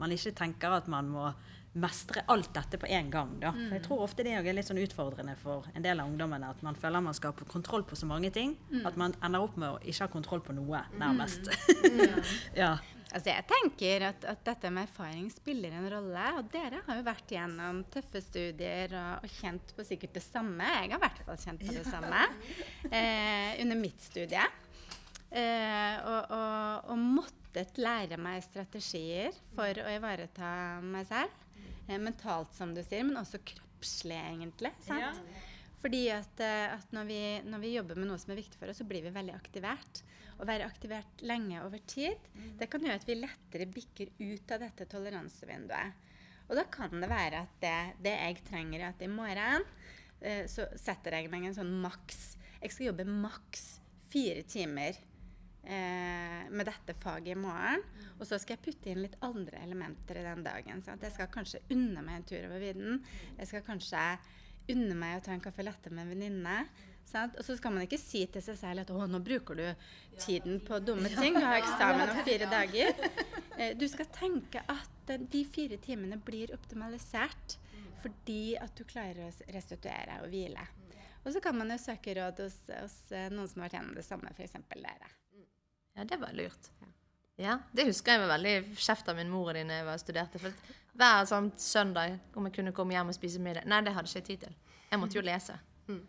man 0.00 0.14
ikke 0.16 0.32
tenker 0.40 0.72
at 0.80 0.88
man 0.88 1.10
må 1.12 1.28
mestre 1.74 2.22
alt 2.30 2.52
dette 2.54 2.78
på 2.78 2.86
en 2.86 3.10
gang. 3.10 3.34
Da. 3.42 3.52
For 3.56 3.76
jeg 3.76 3.84
tror 3.86 4.04
ofte 4.06 4.26
det 4.26 4.36
er 4.38 4.56
litt 4.56 4.68
sånn 4.68 4.82
utfordrende 4.82 5.34
for 5.40 5.66
en 5.74 5.84
del 5.84 6.00
av 6.00 6.10
ungdommene 6.10 6.50
at 6.54 6.62
man 6.66 6.78
føler 6.78 7.02
man 7.04 7.16
skal 7.16 7.34
ha 7.34 7.48
kontroll 7.50 7.86
på 7.88 7.98
så 7.98 8.08
mange 8.08 8.30
ting 8.34 8.54
at 8.86 8.98
man 9.00 9.16
ender 9.24 9.44
opp 9.44 9.58
med 9.60 9.74
å 9.74 9.80
ikke 9.82 10.06
ha 10.06 10.12
kontroll 10.12 10.44
på 10.44 10.54
noe, 10.56 10.84
nærmest. 11.00 11.50
ja. 12.62 12.76
Altså 13.14 13.30
jeg 13.30 13.46
tenker 13.46 14.04
at, 14.08 14.24
at, 14.26 14.40
dette 14.46 14.70
med 14.74 14.88
erfaring 14.88 15.28
spiller 15.30 15.74
en 15.78 15.86
rolle. 15.92 16.24
Og 16.38 16.48
dere 16.50 16.80
har 16.86 16.98
jo 16.98 17.06
vært 17.06 17.34
gjennom 17.36 17.84
tøffe 17.92 18.22
studier 18.24 18.94
og, 18.98 19.26
og 19.26 19.36
kjent 19.36 19.70
på 19.76 19.86
sikkert 19.86 20.16
det 20.18 20.24
samme. 20.24 20.66
Jeg 20.66 20.90
har 20.90 20.98
i 20.98 21.04
hvert 21.04 21.22
fall 21.28 21.40
kjent 21.44 21.62
på 21.62 21.76
det 21.76 21.86
samme 21.86 22.24
eh, 22.90 23.54
under 23.62 23.78
mitt 23.78 24.02
studie. 24.02 24.48
Eh, 25.34 25.94
og, 26.06 26.34
og, 26.34 26.90
og, 26.90 27.06
måttet 27.20 27.78
lære 27.78 28.18
meg 28.18 28.42
strategier 28.46 29.34
for 29.54 29.82
å 29.82 29.94
ivareta 29.94 30.50
meg 30.82 31.06
selv. 31.10 31.43
Eh, 31.86 31.98
mentalt, 32.00 32.52
som 32.56 32.72
du 32.74 32.80
sier, 32.82 33.04
men 33.04 33.20
også 33.20 33.42
kroppslig, 33.44 34.16
egentlig. 34.16 34.72
sant? 34.86 35.20
Ja. 35.20 35.42
Fordi 35.84 36.06
at, 36.14 36.40
eh, 36.40 36.72
at 36.72 36.92
når, 36.96 37.08
vi, 37.10 37.20
når, 37.44 37.60
vi, 37.60 37.74
jobber 37.76 37.98
med 38.00 38.08
noe 38.08 38.20
som 38.20 38.32
er 38.32 38.40
viktig 38.40 38.56
for 38.60 38.72
oss, 38.72 38.80
så 38.80 38.88
blir 38.88 39.04
vi 39.04 39.12
veldig 39.12 39.34
aktivert. 39.36 40.00
Å 40.40 40.46
være 40.48 40.66
aktivert 40.66 41.20
lenge 41.22 41.60
over 41.62 41.82
tid, 41.86 42.18
mm. 42.34 42.54
det 42.58 42.70
kan 42.72 42.82
gjøre 42.82 42.98
at 43.02 43.06
vi 43.06 43.18
lettere 43.20 43.68
bikker 43.70 44.14
ut 44.18 44.54
av 44.54 44.64
dette 44.64 44.88
toleransevinduet. 44.90 46.00
Og 46.48 46.58
da 46.58 46.64
kan 46.72 46.96
det 47.00 47.08
være 47.08 47.44
at 47.44 47.60
det, 47.62 47.76
det 48.04 48.16
jeg 48.16 48.40
trenger, 48.48 48.80
er 48.80 48.90
at 48.90 49.04
i 49.04 49.10
morgen 49.12 49.64
eh, 50.20 50.44
så 50.50 50.66
setter 50.80 51.18
jeg 51.18 51.30
meg 51.32 51.46
en 51.48 51.56
sånn 51.56 51.70
maks 51.80 52.34
Jeg 52.58 52.72
skal 52.72 52.90
jobbe 52.90 53.06
maks 53.08 53.62
fire 54.12 54.42
timer 54.48 54.98
eh, 55.66 56.44
med 56.50 56.68
dette 56.68 56.94
faget 57.00 57.34
i 57.34 57.40
morgen. 57.40 57.82
Og 58.18 58.26
så 58.28 58.38
skal 58.40 58.56
jeg 58.56 58.64
putte 58.68 58.92
inn 58.92 59.02
litt 59.04 59.18
andre 59.24 59.60
elementer 59.64 60.20
i 60.20 60.24
den 60.26 60.44
dagen. 60.46 60.82
Så 60.84 60.96
jeg 61.00 61.14
skal 61.16 61.30
kanskje 61.34 61.62
unne 61.74 62.04
meg 62.04 62.20
en 62.20 62.26
tur 62.30 62.48
over 62.48 62.62
vidden. 62.62 63.00
Jeg 63.38 63.50
skal 63.50 63.66
kanskje 63.66 64.02
unne 64.72 64.96
meg 64.96 65.18
å 65.18 65.24
ta 65.24 65.34
en 65.34 65.44
caffè 65.44 65.64
latte 65.66 65.92
med 65.92 66.06
en 66.06 66.14
venninne. 66.14 66.58
Og 67.14 67.42
så 67.44 67.54
skal 67.58 67.74
man 67.74 67.84
ikke 67.84 68.00
si 68.00 68.24
til 68.32 68.42
seg 68.42 68.56
selv 68.58 68.82
at 68.82 68.90
'å, 68.90 69.06
nå 69.06 69.20
bruker 69.22 69.54
du 69.54 69.66
tiden 70.18 70.58
på 70.60 70.80
dumme 70.82 71.08
ting', 71.12 71.36
du 71.36 71.44
har 71.44 71.60
eksamen 71.60 72.10
om 72.10 72.24
fire 72.24 72.48
dager. 72.50 72.94
Eh, 73.54 73.70
du 73.78 73.86
skal 73.86 74.06
tenke 74.10 74.58
at 74.66 75.10
eh, 75.14 75.20
de 75.30 75.44
fire 75.46 75.76
timene 75.78 76.16
blir 76.18 76.50
optimalisert 76.56 77.54
fordi 78.02 78.56
at 78.58 78.74
du 78.74 78.82
klarer 78.82 79.28
å 79.28 79.52
restituere 79.54 80.16
og 80.24 80.32
hvile. 80.32 80.64
Og 81.24 81.32
så 81.32 81.40
kan 81.40 81.54
man 81.56 81.70
jo 81.70 81.78
søke 81.78 82.16
råd 82.18 82.42
hos, 82.42 82.56
hos 82.68 82.96
noen 83.30 83.46
som 83.46 83.62
har 83.62 83.68
vært 83.68 83.78
gjennom 83.78 83.94
det 83.94 84.04
samme, 84.04 84.32
f.eks. 84.34 84.58
dere. 84.74 85.12
Ja, 85.94 86.04
det 86.04 86.18
var 86.20 86.32
lurt. 86.34 86.70
Ja, 87.36 87.58
Det 87.72 87.86
husker 87.88 88.14
jeg 88.14 88.22
var 88.22 88.36
veldig 88.36 88.76
kjeft 88.78 89.08
av 89.10 89.16
min 89.18 89.30
mor 89.30 89.52
da 89.52 89.62
jeg 89.62 89.86
var 89.86 89.98
studerte. 89.98 90.38
For 90.38 90.54
hver 90.94 91.26
sånn 91.26 91.50
søndag 91.58 92.18
om 92.38 92.46
jeg 92.46 92.54
kunne 92.60 92.72
komme 92.74 92.94
hjem 92.94 93.10
og 93.10 93.16
spise 93.16 93.42
middag. 93.42 93.66
Nei, 93.66 93.80
det 93.82 93.94
hadde 93.94 94.10
ikke 94.10 94.20
jeg 94.20 94.28
tid 94.28 94.44
til. 94.46 94.58
Jeg 94.90 95.00
måtte 95.02 95.18
jo 95.18 95.24
lese. 95.26 95.56
Mm. 95.88 96.00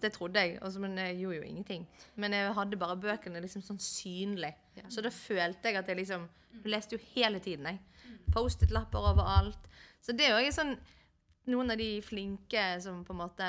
Det 0.00 0.12
trodde 0.14 0.40
jeg, 0.40 0.58
også, 0.62 0.80
men 0.80 0.98
jeg 0.98 1.16
gjorde 1.18 1.36
jo 1.36 1.42
ingenting. 1.48 1.86
Men 2.14 2.36
jeg 2.36 2.52
hadde 2.54 2.78
bare 2.78 2.96
bøkene 3.00 3.40
liksom 3.42 3.64
sånn 3.66 3.80
synlig. 3.82 4.52
Ja. 4.76 4.84
Så 4.92 5.02
da 5.02 5.10
følte 5.10 5.70
jeg 5.70 5.80
at 5.80 5.88
jeg 5.88 6.02
liksom 6.02 6.28
Du 6.54 6.68
leste 6.70 6.94
jo 6.94 7.02
hele 7.16 7.40
tiden, 7.42 7.66
jeg. 7.66 7.80
Post-it-lapper 8.32 8.98
overalt. 8.98 9.64
Så 10.00 10.12
det 10.12 10.28
er 10.28 10.38
jo 10.44 10.52
sånn 10.54 10.76
Noen 11.50 11.74
av 11.74 11.76
de 11.76 12.00
flinke 12.00 12.60
som 12.80 13.02
på 13.04 13.12
en 13.12 13.18
måte 13.18 13.48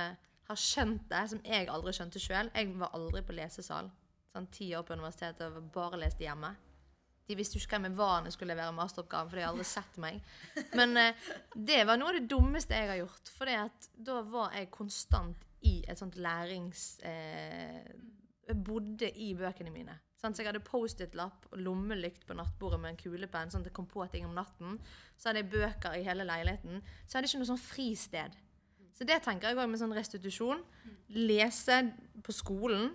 har 0.49 0.57
skjønt 0.59 1.05
det, 1.07 1.21
som 1.31 1.39
jeg 1.47 1.69
aldri 1.71 1.93
skjønte 1.95 2.19
sjøl. 2.19 2.49
Jeg 2.51 2.73
var 2.75 2.91
aldri 2.97 3.21
på 3.23 3.35
lesesal. 3.37 3.87
Sånn 4.35 4.51
Ti 4.51 4.73
år 4.75 4.83
på 4.83 4.97
universitetet 4.97 5.47
og 5.47 5.69
bare 5.71 6.01
leste 6.01 6.25
hjemme. 6.25 6.51
De 7.25 7.37
visste 7.39 7.57
ikke 7.57 7.77
hvem 7.77 7.87
jeg 7.87 7.97
var 7.97 8.19
når 8.19 8.29
jeg 8.29 8.35
skulle 8.35 8.53
levere 8.53 8.75
masteroppgaven, 8.75 9.29
for 9.31 9.39
de 9.39 9.45
hadde 9.45 9.53
aldri 9.55 9.67
sett 9.69 9.95
meg. 10.03 10.17
Men 10.77 10.99
eh, 11.01 11.29
det 11.55 11.79
var 11.87 11.97
noe 11.97 12.11
av 12.11 12.19
det 12.19 12.27
dummeste 12.29 12.77
jeg 12.77 12.91
har 12.91 12.99
gjort. 12.99 13.31
For 13.33 13.49
da 14.09 14.19
var 14.29 14.53
jeg 14.59 14.73
konstant 14.75 15.47
i 15.65 15.79
et 15.87 16.01
sånt 16.01 16.19
lærings... 16.21 16.89
Eh, 17.07 17.95
jeg 18.45 18.61
bodde 18.61 19.07
i 19.17 19.31
bøkene 19.33 19.71
mine. 19.73 19.95
Så 20.21 20.29
jeg 20.37 20.47
hadde 20.47 20.61
Post-It-lapp 20.65 21.47
og 21.51 21.61
lommelykt 21.61 22.27
på 22.29 22.35
nattbordet 22.37 22.77
med 22.81 22.91
en 22.91 22.99
kulepenn. 22.99 23.49
sånn 23.49 23.63
at 23.63 23.71
jeg 23.71 23.75
kom 23.77 23.87
på 23.89 24.05
ting 24.09 24.25
om 24.27 24.35
natten. 24.37 24.79
Så 25.17 25.29
hadde 25.29 25.41
jeg 25.41 25.51
bøker 25.53 25.97
i 25.97 26.05
hele 26.05 26.25
leiligheten. 26.25 26.81
Så 27.05 27.15
jeg 27.15 27.17
hadde 27.17 27.31
ikke 27.31 27.41
noe 27.41 27.49
sånn 27.49 27.61
fristed. 27.61 28.37
Så 28.95 29.05
det 29.07 29.17
tenker 29.25 29.49
jeg 29.49 29.57
òg 29.57 29.69
med 29.69 29.81
sånn 29.81 29.95
restitusjon. 29.97 30.61
Lese 31.17 31.81
på 32.23 32.33
skolen. 32.33 32.93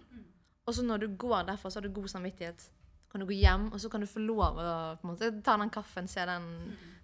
Og 0.71 0.77
så 0.77 0.85
når 0.87 1.03
du 1.03 1.17
går 1.19 1.49
derfra, 1.50 1.71
så 1.71 1.81
har 1.81 1.89
du 1.89 1.95
god 1.97 2.12
samvittighet 2.12 2.69
kan 3.11 3.21
du 3.21 3.27
gå 3.27 3.35
hjem, 3.35 3.67
og 3.75 3.81
så 3.83 3.91
kan 3.91 4.03
du 4.05 4.07
få 4.07 4.23
lov 4.23 4.59
å 4.62 4.73
måte, 5.03 5.33
ta 5.43 5.57
den 5.59 5.73
kaffen, 5.75 6.07
se 6.09 6.23
den 6.29 6.45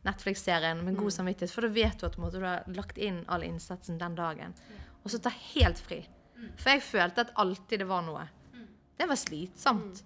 Netflix-serien 0.06 0.84
med 0.86 0.94
god 0.94 1.10
mm. 1.10 1.14
samvittighet. 1.16 1.54
For 1.54 1.66
da 1.66 1.70
vet 1.74 1.98
du 1.98 2.06
at 2.06 2.18
måte, 2.22 2.38
du 2.38 2.46
har 2.46 2.62
lagt 2.76 3.00
inn 3.02 3.24
all 3.26 3.42
innsatsen 3.42 3.98
den 3.98 4.14
dagen. 4.18 4.54
Og 5.02 5.10
så 5.10 5.18
ta 5.22 5.32
helt 5.34 5.82
fri. 5.82 6.04
Mm. 6.36 6.52
For 6.52 6.70
jeg 6.70 6.84
følte 6.86 7.26
at 7.26 7.34
alltid 7.42 7.82
det 7.82 7.88
var 7.90 8.06
noe. 8.06 8.22
Mm. 8.54 8.68
Det 9.00 9.10
var 9.10 9.18
slitsomt. 9.18 10.04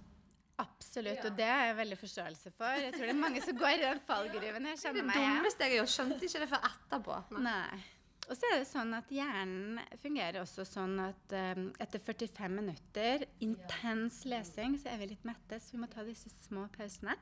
Absolutt, 0.60 1.20
og 1.24 1.36
det 1.36 1.48
har 1.48 1.68
jeg 1.68 1.76
veldig 1.78 1.96
forståelse 2.00 2.50
for. 2.56 2.80
Jeg 2.80 2.92
tror 2.96 3.06
det 3.06 3.12
er 3.12 3.20
mange 3.20 3.44
som 3.44 3.60
går 3.60 3.76
i 3.76 3.84
den 3.84 4.02
fallgruven. 4.08 4.72
Jeg 4.72 4.80
kjenner 4.80 5.08
meg 5.08 5.20
igjen. 5.20 5.30
Det 5.30 5.40
dummeste 5.40 5.64
jeg 5.64 5.72
har 5.72 5.80
gjort. 5.82 5.94
Skjønte 5.98 6.28
ikke 6.28 6.42
det 6.42 6.50
før 6.50 6.68
etterpå. 6.70 7.20
Nei. 7.44 7.80
Og 8.30 8.38
så 8.38 8.46
er 8.46 8.60
det 8.60 8.68
sånn 8.70 8.92
at 8.94 9.08
hjernen 9.10 9.80
fungerer 9.98 10.38
også 10.44 10.62
sånn 10.68 11.00
at 11.02 11.32
um, 11.34 11.64
etter 11.82 12.02
45 12.06 12.52
minutter 12.54 13.24
intens 13.42 14.20
lesing, 14.30 14.76
så 14.78 14.92
er 14.92 15.00
vi 15.00 15.08
litt 15.10 15.24
mette, 15.26 15.58
så 15.58 15.74
vi 15.74 15.80
må 15.82 15.88
ta 15.90 16.04
disse 16.06 16.30
små 16.44 16.68
pausene. 16.76 17.16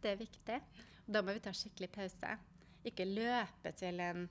Det 0.00 0.14
er 0.14 0.22
viktig. 0.22 0.56
Og 1.04 1.10
da 1.12 1.20
må 1.26 1.34
vi 1.36 1.42
ta 1.44 1.52
skikkelig 1.52 1.90
pause. 1.92 2.32
Ikke 2.88 3.04
løpe 3.04 3.74
til 3.76 4.00
en, 4.00 4.24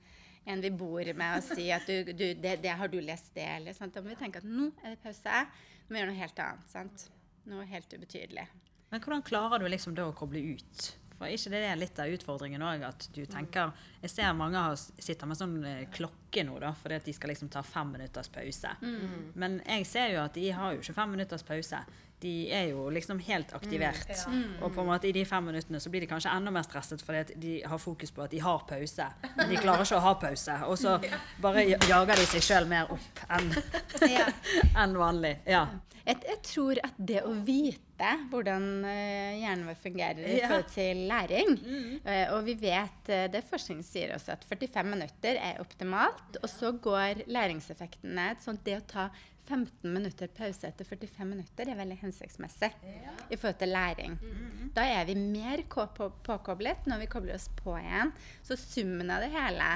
en 0.49 0.65
vi 0.65 0.73
bor 0.73 1.13
med 1.13 1.37
og 1.37 1.45
si 1.45 1.69
at 1.75 1.85
du, 1.85 2.09
du, 2.09 2.25
det, 2.33 2.57
det, 2.63 2.73
har 2.73 2.89
du 2.89 2.97
lest 3.05 3.29
det, 3.37 3.45
eller 3.59 3.77
sånt. 3.77 3.93
Da 3.93 4.01
må 4.01 4.15
vi 4.15 4.19
tenke 4.23 4.41
at 4.41 4.49
nå 4.49 4.71
er 4.81 4.95
det 4.95 5.01
pause. 5.05 5.45
Nå 5.85 5.91
må 5.91 5.93
vi 5.93 6.01
gjøre 6.01 6.13
noe 6.15 6.23
helt 6.23 6.45
annet. 6.47 6.69
sant? 6.73 7.07
Noe 7.53 7.69
helt 7.69 7.93
ubetydelig. 7.93 8.49
Men 8.89 9.03
hvordan 9.03 9.21
klarer 9.29 9.61
du 9.61 9.69
liksom 9.69 9.93
da 9.93 10.09
å 10.09 10.17
koble 10.17 10.41
ut? 10.57 10.89
For 11.15 11.31
ikke 11.31 11.51
det 11.53 11.61
er 11.63 11.79
litt 11.79 11.99
av 12.01 12.11
utfordringen 12.11 12.63
òg? 12.65 12.83
At 12.87 13.07
du 13.15 13.23
tenker 13.29 13.71
Jeg 14.01 14.11
ser 14.11 14.33
mange 14.37 14.61
har, 14.61 14.75
sitter 14.77 15.29
med 15.29 15.39
sånn 15.39 15.59
eh, 15.65 15.85
klokke 15.93 16.43
nå, 16.45 16.57
da, 16.61 16.73
fordi 16.77 16.99
at 16.99 17.07
de 17.07 17.13
skal 17.15 17.31
liksom 17.31 17.49
ta 17.53 17.63
fem 17.65 17.93
minutters 17.95 18.29
pause. 18.29 18.73
Mm. 18.81 19.31
Men 19.39 19.61
jeg 19.63 19.87
ser 19.89 20.11
jo 20.13 20.25
at 20.25 20.35
de 20.35 20.49
har 20.53 20.75
jo 20.75 20.83
ikke 20.83 20.97
fem 20.97 21.15
minutters 21.15 21.45
pause. 21.47 21.79
De 22.21 22.33
er 22.53 22.69
jo 22.71 22.85
liksom 22.93 23.19
helt 23.25 23.51
aktivert. 23.57 24.07
Mm, 24.07 24.19
ja. 24.19 24.35
mm. 24.35 24.53
Og 24.63 24.75
på 24.75 24.83
en 24.83 24.89
måte 24.91 25.09
i 25.09 25.15
de 25.15 25.25
fem 25.27 25.43
minuttene 25.49 25.81
så 25.83 25.91
blir 25.93 26.05
de 26.05 26.11
kanskje 26.11 26.31
enda 26.31 26.53
mer 26.53 26.67
stresset 26.67 27.03
fordi 27.03 27.23
at 27.23 27.33
de 27.41 27.55
har 27.65 27.81
fokus 27.81 28.13
på 28.15 28.23
at 28.23 28.35
de 28.35 28.43
har 28.43 28.63
pause. 28.69 29.09
Men 29.35 29.51
de 29.51 29.59
klarer 29.63 29.87
ikke 29.87 29.99
å 29.99 30.05
ha 30.05 30.13
pause. 30.21 30.59
Og 30.69 30.79
så 30.79 30.99
bare 31.45 31.65
jager 31.73 32.21
de 32.21 32.29
seg 32.35 32.45
sjøl 32.45 32.69
mer 32.71 32.93
opp 32.95 33.25
enn 33.39 33.51
en 34.83 34.97
vanlig. 34.99 35.37
Ja. 35.49 35.67
Jeg, 36.05 36.21
jeg, 36.21 36.39
tror 36.45 36.79
at 36.85 36.97
det 37.01 37.23
å 37.25 37.31
vite 37.45 37.84
hvordan 38.31 38.65
uh, 38.83 39.35
hjernen 39.39 39.67
vår 39.69 39.77
fungerer 39.79 40.25
i 40.25 40.39
ja. 40.39 40.49
forhold 40.49 40.71
til 40.73 41.03
læring 41.09 41.53
mm. 41.55 41.93
uh, 42.05 42.33
Og 42.35 42.41
vi 42.47 42.57
vet, 42.59 42.99
uh, 43.11 43.27
det 43.31 43.43
forskning 43.47 43.83
sier 43.85 44.15
også, 44.15 44.35
at 44.35 44.43
45 44.49 44.83
minutter 44.89 45.39
er 45.39 45.61
optimalt. 45.63 46.39
Og 46.41 46.49
så 46.51 46.73
går 46.73 47.25
læringseffekten 47.31 48.15
ned. 48.17 48.43
Så 48.43 48.57
det 48.65 48.79
å 48.81 48.85
ta 48.89 49.07
15 49.45 49.93
minutter 49.93 50.27
pause 50.33 50.67
etter 50.67 50.87
45 50.89 51.27
minutter 51.29 51.69
er 51.69 51.77
veldig 51.77 51.99
hensiktsmessig 52.01 52.71
ja. 52.81 53.13
i 53.29 53.37
forhold 53.37 53.59
til 53.61 53.73
læring. 53.75 54.17
Mm. 54.21 54.71
Da 54.75 54.87
er 54.89 55.05
vi 55.05 55.15
mer 55.19 55.63
påkoblet 55.69 56.87
når 56.89 57.03
vi 57.03 57.11
kobler 57.11 57.37
oss 57.37 57.47
på 57.61 57.77
igjen. 57.77 58.13
Så 58.43 58.57
summen 58.59 59.13
av 59.13 59.21
det 59.21 59.31
hele 59.35 59.71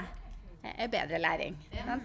er 0.73 0.91
bedre 0.91 1.21
læring. 1.21 1.57
Ja. 1.75 1.99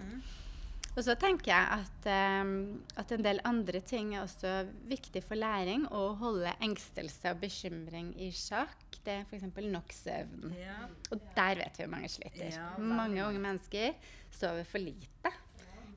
Og 0.95 1.03
så 1.03 1.15
tenker 1.19 1.51
jeg 1.51 1.79
at, 1.81 2.05
um, 2.41 2.51
at, 2.95 3.11
en 3.11 3.23
del 3.25 3.41
andre 3.47 3.81
ting 3.83 4.13
er 4.15 4.23
også 4.23 4.51
viktig 4.87 5.21
for 5.27 5.35
læring. 5.35 5.83
Å 5.91 6.13
holde 6.21 6.53
engstelse 6.63 7.33
og 7.33 7.41
bekymring 7.41 8.13
i 8.23 8.29
sjakk. 8.31 8.99
Det 9.03 9.17
er 9.19 9.25
f.eks. 9.27 9.49
nok 9.59 9.91
søvn. 9.93 10.53
Ja. 10.55 10.77
Og 11.11 11.25
der 11.35 11.59
vet 11.59 11.79
vi 11.79 11.83
hvor 11.83 11.91
mange 11.91 12.11
sliter. 12.11 12.47
Ja, 12.53 12.69
mange 12.79 13.25
unge 13.27 13.43
mennesker 13.43 13.91
sover 14.33 14.63
for 14.69 14.83
lite. 14.83 15.33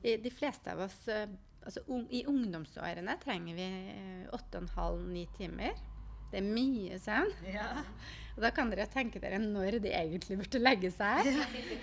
I, 0.03 0.17
de 0.19 0.31
fleste 0.31 0.71
av 0.71 0.83
oss 0.85 0.99
uh, 1.11 1.25
altså, 1.63 1.83
un, 1.91 2.05
I 2.11 2.25
ungdomsårene 2.27 3.15
trenger 3.23 3.55
vi 3.55 3.69
uh, 4.27 4.35
8,5-9 4.35 5.25
timer. 5.39 5.79
Det 6.29 6.43
er 6.43 6.51
mye 6.59 6.99
søvn. 7.01 7.31
Ja. 7.47 7.71
Og 8.39 8.45
da 8.45 8.53
kan 8.55 8.69
dere 8.71 8.85
tenke 8.87 9.19
dere 9.19 9.35
når 9.43 9.81
de 9.83 9.91
egentlig 9.91 10.37
burde 10.39 10.61
legge 10.63 10.93
seg. 10.95 11.27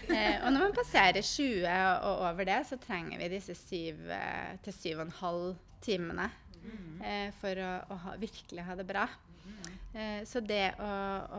Eh, 0.07 0.39
og 0.39 0.53
når 0.55 0.63
man 0.63 0.75
passerer 0.77 1.21
20 1.21 1.67
og 1.69 2.21
over 2.31 2.47
det, 2.49 2.61
så 2.65 2.79
trenger 2.81 3.19
vi 3.21 3.29
disse 3.35 3.53
7 3.59 4.07
eh, 4.17 4.53
til 4.65 4.77
7,5 5.03 5.51
timene 5.85 6.31
eh, 7.05 7.29
for 7.37 7.61
å, 7.61 7.73
å 7.93 7.99
ha, 8.07 8.15
virkelig 8.23 8.65
ha 8.65 8.77
det 8.79 8.87
bra. 8.89 9.05
Eh, 9.93 10.23
så 10.25 10.41
det 10.41 10.71
å, 10.81 10.89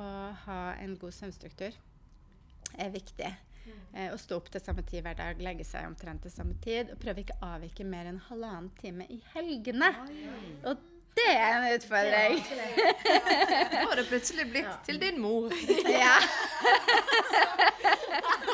å, 0.02 0.04
ha 0.46 0.60
en 0.84 0.94
god 1.02 1.16
søvnstruktur 1.16 1.74
er 2.78 2.94
viktig. 2.94 3.32
Eh, 3.94 4.12
å 4.14 4.20
stå 4.22 4.38
opp 4.38 4.52
til 4.54 4.62
samme 4.64 4.86
tid 4.86 5.02
hver 5.06 5.18
dag, 5.18 5.42
legge 5.42 5.66
seg 5.68 5.90
omtrent 5.90 6.28
til 6.28 6.34
samme 6.34 6.60
tid. 6.62 6.94
Og 6.94 7.02
prøve 7.02 7.26
ikke 7.26 7.40
å 7.42 7.56
avvike 7.56 7.88
mer 7.88 8.12
enn 8.12 8.22
halvannen 8.30 8.70
time 8.84 9.10
i 9.14 9.18
helgene. 9.34 9.90
Og 10.68 10.86
det 11.18 11.28
er 11.34 11.56
en 11.58 11.68
utfordring. 11.74 12.40
Nå 13.74 13.84
har 13.90 14.00
det 14.00 14.08
plutselig 14.10 14.48
blitt 14.52 14.74
til 14.88 15.00
din 15.02 15.20
mor. 15.22 15.54
Ja. 15.88 16.18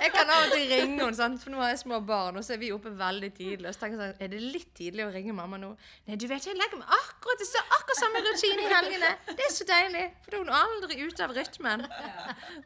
Jeg 0.03 0.11
kan 0.11 0.27
av 0.33 0.45
og 0.45 0.51
til 0.51 0.65
ringe 0.67 0.99
henne, 0.99 1.15
sant? 1.15 1.39
for 1.43 1.53
nå 1.53 1.61
har 1.61 1.69
jeg 1.71 1.79
små 1.83 1.99
barn, 2.03 2.35
og 2.39 2.43
så 2.43 2.55
er 2.55 2.59
vi 2.59 2.71
oppe 2.75 2.91
veldig 2.99 3.29
tidlig. 3.37 3.69
Og 3.69 3.75
så 3.75 3.83
tenker 3.85 4.01
jeg 4.01 4.13
sånn, 4.13 4.23
er 4.25 4.31
det 4.33 4.41
litt 4.55 4.71
tidlig 4.75 5.05
å 5.05 5.11
ringe 5.13 5.35
mamma 5.35 5.59
nå? 5.61 5.69
Nei, 6.09 6.17
du 6.19 6.25
vet, 6.27 6.43
jeg 6.47 6.57
legger 6.59 6.81
meg 6.81 6.91
akkurat 6.97 7.43
i 7.43 7.47
akkurat 7.61 8.01
samme 8.01 8.23
rutine 8.25 8.65
i 8.65 8.71
helgene. 8.73 9.11
Det 9.29 9.47
er 9.47 9.53
så 9.55 9.67
deilig, 9.69 10.05
for 10.25 10.35
da 10.35 10.39
er 10.39 10.43
hun 10.43 10.53
aldri 10.59 10.99
ute 11.03 11.27
av 11.27 11.35
rytmen. 11.37 11.85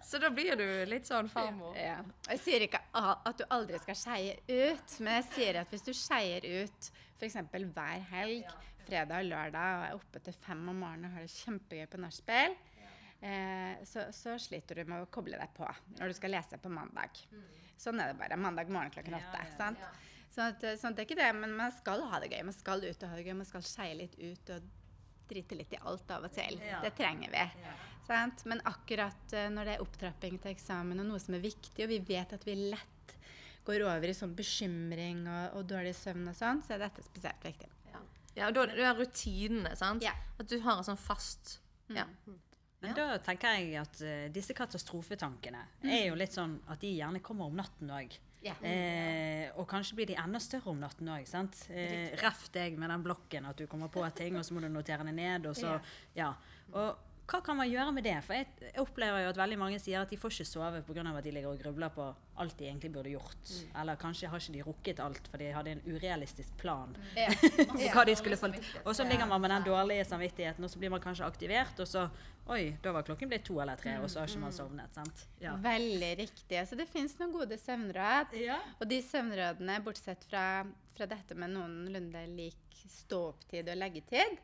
Så 0.08 0.22
da 0.24 0.32
blir 0.34 0.58
du 0.58 0.66
litt 0.90 1.10
sånn 1.10 1.30
farmor. 1.32 1.78
Ja. 1.78 2.00
Jeg 2.32 2.42
sier 2.44 2.66
ikke 2.66 2.82
at 2.98 3.38
du 3.38 3.46
aldri 3.54 3.82
skal 3.84 4.00
skeie 4.00 4.38
ut, 4.48 4.98
men 4.98 5.20
jeg 5.20 5.28
sier 5.36 5.62
at 5.62 5.74
hvis 5.74 5.86
du 5.86 5.94
skeier 5.94 6.48
ut 6.64 6.90
f.eks. 7.18 7.38
hver 7.54 8.04
helg, 8.12 8.50
fredag 8.88 9.22
og 9.22 9.30
lørdag, 9.30 9.78
og 9.78 9.86
er 9.88 10.00
oppe 10.00 10.24
til 10.24 10.36
fem 10.42 10.64
om 10.72 10.82
morgenen 10.86 11.12
og 11.12 11.18
har 11.18 11.28
det 11.28 11.36
kjempegøy 11.36 11.86
på 11.92 12.02
nachspiel, 12.02 12.58
eh, 13.20 13.86
så, 13.88 14.08
så 14.16 14.36
sliter 14.42 14.82
du 14.82 14.90
med 14.90 15.06
å 15.06 15.12
koble 15.14 15.40
deg 15.40 15.54
på 15.58 15.68
når 16.00 16.12
du 16.12 16.18
skal 16.18 16.36
lese 16.38 16.60
på 16.64 16.72
mandag. 16.74 17.22
Sånn 17.78 18.00
er 18.02 18.12
det 18.12 18.18
bare. 18.20 18.40
Mandag 18.42 18.72
morgen 18.74 18.94
klokken 18.94 19.20
åtte. 19.20 19.44
sant? 19.58 19.84
Sånn 20.34 20.52
at, 20.54 20.66
sånn 20.82 20.92
at 20.92 20.98
det 20.98 21.04
er 21.04 21.08
ikke 21.08 21.20
det, 21.20 21.30
men 21.38 21.54
man 21.58 21.72
skal 21.74 22.04
ha 22.10 22.20
det 22.22 22.32
gøy. 22.32 22.42
Man 22.50 22.56
skal 22.56 22.84
ut 22.84 23.04
og 23.04 23.12
ha 23.12 23.18
det 23.18 23.28
gøy. 23.28 23.36
Man 23.38 23.48
skal 23.50 23.64
skeie 23.66 23.96
litt 23.98 24.18
ut 24.18 24.52
og 24.56 24.68
drite 25.28 25.58
litt 25.60 25.74
i 25.76 25.80
alt 25.82 26.12
av 26.14 26.26
og 26.28 26.34
til. 26.36 26.60
Ja. 26.64 26.82
Det 26.84 26.94
trenger 26.98 27.32
vi. 27.34 27.46
Sant? 28.08 28.46
Men 28.48 28.62
akkurat 28.70 29.34
eh, 29.36 29.50
når 29.54 29.68
det 29.68 29.74
er 29.76 29.84
opptrapping 29.84 30.38
til 30.42 30.54
eksamen 30.54 31.04
og 31.04 31.10
noe 31.10 31.22
som 31.22 31.36
er 31.38 31.44
viktig, 31.44 31.84
og 31.84 31.92
vi 31.92 32.00
vet 32.08 32.38
at 32.38 32.46
vi 32.48 32.56
lett 32.72 33.16
går 33.68 33.84
over 33.84 34.08
i 34.08 34.16
sånn 34.16 34.36
bekymring 34.38 35.26
og, 35.28 35.58
og 35.60 35.66
dårlig 35.68 35.92
søvn 35.98 36.30
og 36.32 36.38
sånn, 36.38 36.62
så 36.64 36.78
er 36.78 36.86
dette 36.86 37.04
spesielt 37.04 37.44
viktig. 37.44 37.68
Ja, 38.38 38.50
og 38.50 38.58
da 38.58 38.68
det 38.70 38.84
er 38.86 39.00
rutinene, 39.00 39.74
sant? 39.80 40.06
Ja. 40.06 40.14
At 40.38 40.50
du 40.52 40.60
har 40.62 40.78
en 40.78 40.86
sånn 40.86 41.00
fast 41.02 41.58
Ja. 41.90 42.06
Men 42.84 42.94
da 42.94 43.08
tenker 43.26 43.56
jeg 43.58 43.74
at 43.82 44.02
uh, 44.06 44.28
disse 44.30 44.54
katastrofetankene 44.54 45.64
er 45.82 46.04
jo 46.12 46.18
litt 46.20 46.36
sånn 46.36 46.60
at 46.70 46.78
de 46.84 46.92
gjerne 46.94 47.24
kommer 47.26 47.50
om 47.50 47.58
natten 47.58 47.90
òg. 47.90 48.14
Ja. 48.46 48.54
Eh, 48.62 49.50
og 49.58 49.66
kanskje 49.70 49.98
blir 49.98 50.10
de 50.12 50.18
enda 50.22 50.40
større 50.40 50.70
om 50.72 50.80
natten 50.80 51.10
òg. 51.10 51.26
Eh, 51.74 52.14
Reff 52.22 52.46
deg 52.54 52.78
med 52.80 52.92
den 52.94 53.04
blokken 53.04 53.48
at 53.50 53.58
du 53.58 53.66
kommer 53.68 53.90
på 53.92 54.06
ting, 54.16 54.38
og 54.38 54.46
så 54.46 54.54
må 54.54 54.62
du 54.62 54.70
notere 54.70 55.08
det 55.08 55.16
ned. 55.18 55.50
Og 55.50 55.58
så, 55.58 55.74
ja. 56.16 56.30
Og 56.78 57.07
hva 57.28 57.42
kan 57.44 57.58
man 57.60 57.68
gjøre 57.68 57.92
med 57.92 58.06
det? 58.08 58.16
For 58.24 58.38
jeg, 58.38 58.48
jeg 58.62 58.80
opplever 58.80 59.26
jo 59.26 59.32
at 59.34 59.40
veldig 59.42 59.58
mange 59.60 59.80
sier 59.84 60.00
at 60.00 60.12
de 60.14 60.18
får 60.20 60.32
ikke 60.38 60.46
sove 60.48 60.80
pga. 60.88 61.04
at 61.12 61.26
de 61.26 61.32
ligger 61.36 61.50
og 61.52 61.60
grubler 61.60 61.90
på 61.92 62.06
alt 62.40 62.56
de 62.60 62.68
egentlig 62.70 62.92
burde 62.94 63.12
gjort. 63.12 63.52
Eller 63.82 63.98
kanskje 64.00 64.30
har 64.32 64.40
ikke 64.40 64.54
de 64.54 64.64
rukket 64.64 65.00
alt, 65.04 65.28
for 65.28 65.38
de 65.42 65.50
hadde 65.52 65.72
en 65.76 65.82
urealistisk 65.88 66.56
plan 66.58 66.96
Ja. 67.18 67.28
for 67.34 67.98
hva 67.98 68.06
de 68.08 68.16
skulle 68.16 68.38
få 68.40 68.52
Og 68.86 68.96
så 68.96 69.04
ligger 69.04 69.28
man 69.28 69.42
med 69.42 69.50
den 69.52 69.64
dårlige 69.68 70.06
samvittigheten, 70.06 70.64
og 70.64 70.70
så 70.72 70.80
blir 70.80 70.90
man 70.94 71.02
kanskje 71.04 71.26
aktivert, 71.28 71.80
og 71.80 71.88
så 71.88 72.08
Oi, 72.48 72.78
da 72.80 72.94
var 72.96 73.04
klokken 73.04 73.28
blitt 73.28 73.44
to 73.44 73.58
eller 73.60 73.76
tre, 73.76 73.98
og 74.00 74.08
så 74.08 74.22
har 74.22 74.30
ikke 74.32 74.40
man 74.40 74.54
sovnet. 74.56 74.94
sant? 74.96 75.26
Ja. 75.44 75.58
Veldig 75.60 76.12
riktig. 76.22 76.62
Så 76.70 76.78
det 76.80 76.86
fins 76.88 77.18
noen 77.20 77.34
gode 77.34 77.58
søvnråd. 77.60 78.38
Ja. 78.40 78.62
Og 78.80 78.88
de 78.88 79.02
søvnrådene, 79.04 79.82
bortsett 79.84 80.24
fra, 80.30 80.46
fra 80.96 81.10
dette 81.12 81.36
med 81.36 81.52
noenlunde 81.52 82.22
lik 82.38 82.80
stå-opp-tid 82.88 83.68
og 83.74 83.82
leggetid, 83.82 84.40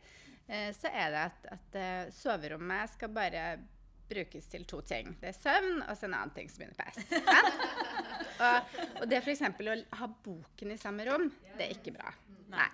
så 0.75 0.91
er 0.91 1.13
det 1.13 1.21
at, 1.29 1.45
at 1.55 1.77
eh, 1.79 2.11
soverommet 2.13 2.91
skal 2.91 3.13
bare 3.15 3.45
brukes 4.09 4.49
til 4.51 4.65
to 4.69 4.81
ting. 4.85 5.13
Det 5.21 5.31
er 5.31 5.37
søvn 5.37 5.81
og 5.81 5.95
så 5.97 6.07
en 6.09 6.15
annen 6.17 6.33
ting 6.35 6.49
som 6.51 6.63
begynner 6.63 6.77
på 6.77 6.89
S. 6.91 6.99
og, 8.43 8.79
og 9.01 9.09
det 9.09 9.21
f.eks. 9.23 9.43
å 9.47 9.77
ha 9.99 10.09
boken 10.25 10.73
i 10.73 10.79
samme 10.81 11.07
rom, 11.07 11.29
det 11.57 11.67
er 11.67 11.77
ikke 11.77 11.95
bra. 11.95 12.11
Nei. 12.53 12.69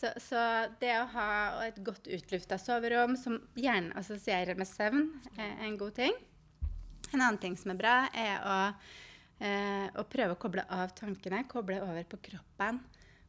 Så, 0.00 0.14
så 0.22 0.40
det 0.80 0.94
å 0.96 1.08
ha 1.12 1.28
et 1.66 1.78
godt 1.84 2.08
utlufta 2.08 2.56
soverom 2.60 3.18
som 3.20 3.36
gjerne 3.58 3.92
assosierer 4.00 4.56
med 4.56 4.68
søvn, 4.68 5.10
er 5.36 5.60
en 5.66 5.76
god 5.80 5.98
ting. 5.98 6.16
En 7.10 7.20
annen 7.20 7.40
ting 7.42 7.58
som 7.60 7.74
er 7.74 7.80
bra, 7.80 7.94
er 8.16 8.40
å, 8.40 8.56
eh, 9.44 9.86
å 10.00 10.06
prøve 10.08 10.38
å 10.38 10.40
koble 10.40 10.64
av 10.72 10.94
tankene. 10.96 11.42
Koble 11.50 11.82
over 11.84 12.06
på 12.08 12.22
kroppen, 12.30 12.80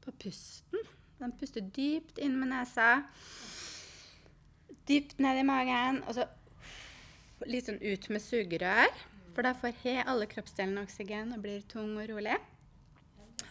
på 0.05 0.15
pusten. 0.23 0.87
Den 1.21 1.33
puster 1.37 1.61
dypt 1.61 2.17
inn 2.17 2.39
med 2.41 2.49
nesa. 2.49 3.03
Dypt 4.89 5.19
ned 5.21 5.37
i 5.37 5.45
magen. 5.45 6.01
Og 6.07 6.17
så 6.17 6.25
litt 7.45 7.69
sånn 7.69 7.81
ut 7.81 8.07
med 8.09 8.23
sugerør. 8.23 8.89
For 9.35 9.45
da 9.45 9.53
får 9.55 9.77
he 9.83 9.99
alle 10.01 10.27
kroppsdelene 10.29 10.83
oksygen 10.83 11.35
og 11.35 11.43
blir 11.45 11.61
tung 11.69 11.93
og 12.01 12.09
rolig. 12.09 12.39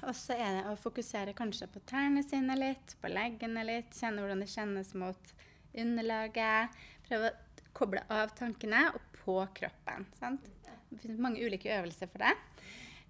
Og 0.00 0.16
så 0.16 0.35
er 0.35 0.59
det 0.59 0.64
å 0.68 0.76
fokusere 0.80 1.37
kanskje 1.37 1.68
på 1.70 1.83
tærne 1.88 2.22
sine 2.24 2.56
litt, 2.59 2.96
på 3.00 3.11
leggene 3.12 3.64
litt. 3.68 3.94
Kjenne 3.96 4.24
hvordan 4.24 4.42
det 4.42 4.50
kjennes 4.50 4.92
mot 4.98 5.33
underlaget. 5.78 6.76
Prøve 7.06 7.30
å 7.30 7.64
koble 7.76 8.02
av 8.12 8.35
tankene 8.38 8.88
og 8.94 9.02
på 9.20 9.38
kroppen. 9.56 10.09
Sant? 10.18 10.46
Det 10.90 10.98
finnes 11.04 11.22
mange 11.22 11.42
ulike 11.44 11.70
øvelser 11.70 12.11
for 12.11 12.24
det. 12.24 12.35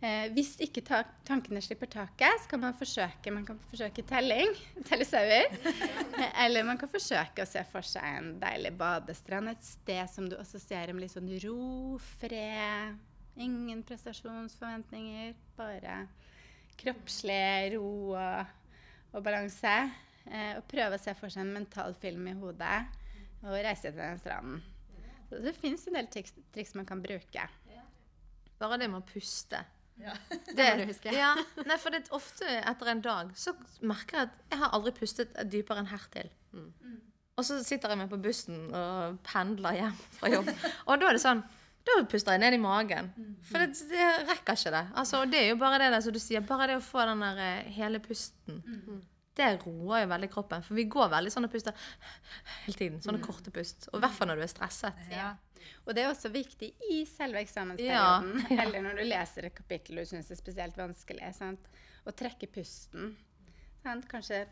Eh, 0.00 0.30
hvis 0.32 0.54
ikke 0.64 0.80
ta 0.80 1.02
tankene 1.28 1.60
slipper 1.60 1.90
taket, 1.92 2.38
så 2.40 2.48
kan 2.48 2.62
man 2.62 2.76
forsøke, 2.78 3.32
man 3.34 3.44
kan 3.44 3.58
forsøke 3.68 4.00
telling. 4.08 4.54
Telle 4.88 5.04
sauer. 5.04 5.50
Eh, 5.60 6.44
Eller 6.46 6.64
man 6.64 6.78
kan 6.80 6.88
forsøke 6.88 7.44
å 7.44 7.48
se 7.48 7.60
for 7.68 7.84
seg 7.84 8.06
en 8.16 8.30
deilig 8.40 8.72
badestrand. 8.80 9.52
Et 9.52 9.66
sted 9.68 10.08
som 10.08 10.28
du 10.30 10.38
assosierer 10.40 10.96
med 10.96 11.04
litt 11.04 11.12
sånn 11.12 11.28
ro, 11.44 11.98
fred. 12.16 12.96
Ingen 13.40 13.82
prestasjonsforventninger. 13.88 15.34
Bare 15.60 15.98
kroppslig 16.80 17.74
ro 17.74 18.14
og, 18.14 18.54
og 19.12 19.26
balanse. 19.26 19.74
Eh, 20.30 20.54
og 20.56 20.64
prøve 20.70 20.96
å 20.96 21.02
se 21.02 21.12
for 21.18 21.32
seg 21.32 21.44
en 21.44 21.52
mental 21.58 21.92
film 22.00 22.24
i 22.30 22.36
hodet 22.40 22.78
og 23.40 23.56
reise 23.56 23.88
til 23.88 24.00
den 24.00 24.18
stranden. 24.20 24.62
Så 25.28 25.38
det 25.44 25.52
fins 25.56 25.84
en 25.88 25.96
del 25.96 26.08
triks, 26.12 26.32
triks 26.52 26.72
man 26.76 26.88
kan 26.88 27.00
bruke. 27.04 27.44
Bare 28.60 28.76
det 28.80 28.88
med 28.92 29.00
å 29.00 29.06
puste. 29.08 29.60
Det 30.56 30.66
må 30.70 30.80
du 30.80 30.90
huske. 30.92 31.12
Ja, 31.14 31.34
nei, 31.66 31.76
for 31.78 31.94
det 31.94 32.06
ofte 32.16 32.46
etter 32.60 32.90
en 32.92 33.00
dag 33.04 33.30
så 33.38 33.52
merker 33.86 34.16
jeg 34.22 34.28
at 34.30 34.42
jeg 34.54 34.58
har 34.64 34.74
aldri 34.76 34.92
pustet 34.96 35.36
dypere 35.52 35.82
enn 35.84 35.90
hertil. 35.92 36.30
Og 37.40 37.46
så 37.46 37.56
sitter 37.64 37.88
jeg 37.94 37.98
med 38.02 38.10
på 38.10 38.18
bussen 38.20 38.66
og 38.74 39.18
pendler 39.24 39.78
hjem 39.78 39.94
fra 40.18 40.28
jobb. 40.32 40.50
Og 40.86 40.98
da 41.00 41.08
er 41.08 41.16
det 41.16 41.22
sånn 41.22 41.40
Da 41.88 41.94
puster 42.04 42.34
jeg 42.36 42.42
ned 42.42 42.52
i 42.52 42.58
magen. 42.60 43.06
For 43.48 43.62
det, 43.62 43.70
det 43.88 44.08
rekker 44.28 44.52
ikke 44.58 44.72
det. 44.74 44.82
Altså, 45.00 45.22
og 45.22 45.30
det 45.32 45.38
er 45.40 45.46
jo 45.48 45.56
bare 45.62 45.78
det 45.80 45.86
der 45.94 46.02
som 46.04 46.12
du 46.12 46.18
sier, 46.20 46.42
bare 46.44 46.66
det 46.68 46.76
å 46.76 46.82
få 46.84 47.06
den 47.08 47.22
der 47.24 47.38
eh, 47.40 47.70
hele 47.72 47.98
pusten. 48.04 48.58
Det 49.40 49.46
roer 49.62 50.02
jo 50.02 50.10
veldig 50.10 50.28
kroppen. 50.34 50.62
For 50.66 50.76
vi 50.76 50.84
går 50.92 51.08
veldig 51.14 51.32
sånn 51.32 51.48
og 51.48 51.52
puster 51.54 51.72
hele 52.66 52.76
tiden. 52.76 53.00
Sånne 53.00 53.22
korte 53.24 53.50
pust. 53.54 53.88
Og 53.94 53.96
i 53.96 54.02
hvert 54.04 54.12
fall 54.18 54.28
når 54.28 54.42
du 54.42 54.44
er 54.44 54.52
stresset. 54.52 55.00
Og 55.86 55.94
det 55.94 56.02
er 56.04 56.10
også 56.12 56.30
viktig 56.32 56.72
i 56.90 57.00
selve 57.08 57.40
eksamensperioden, 57.44 58.44
eller 58.62 58.82
når 58.86 59.00
du 59.00 59.04
leser 59.08 59.46
et 59.50 59.54
kapittel 59.56 60.00
du 60.02 60.04
syns 60.08 60.30
er 60.30 60.38
spesielt 60.40 60.76
vanskelig, 60.78 61.32
sant? 61.36 61.68
å 62.08 62.12
trekke 62.16 62.46
pusten. 62.48 63.16
Sant? 63.82 64.06
Kanskje 64.08 64.46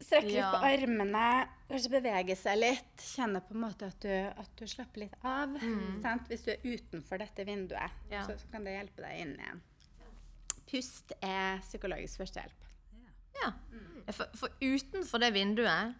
strekke 0.00 0.26
litt 0.30 0.36
Ja. 0.40 0.50
på 0.52 0.60
armene, 0.64 1.24
kanskje 1.68 1.90
bevege 1.92 2.36
seg 2.36 2.58
litt. 2.60 3.02
Kjenne 3.14 3.40
på 3.44 3.54
en 3.56 3.60
måte 3.66 3.88
at 3.92 3.98
du, 4.00 4.12
at 4.12 4.52
du 4.56 4.66
slapper 4.68 5.02
litt 5.04 5.16
av. 5.24 5.56
Sant? 6.02 6.28
Hvis 6.28 6.44
du 6.46 6.52
er 6.54 6.62
utenfor 6.64 7.20
dette 7.20 7.44
vinduet, 7.48 7.90
Ja. 8.12 8.22
så, 8.28 8.36
så 8.40 8.48
kan 8.52 8.64
det 8.64 8.76
hjelpe 8.78 9.04
deg 9.04 9.20
inn 9.24 9.34
igjen. 9.36 9.60
Pust 10.70 11.12
er 11.20 11.58
psykologisk 11.64 12.20
førstehjelp. 12.22 12.68
Ja. 13.40 13.52
For, 14.12 14.26
for 14.36 14.48
utenfor 14.60 15.20
det 15.22 15.32
vinduet, 15.34 15.96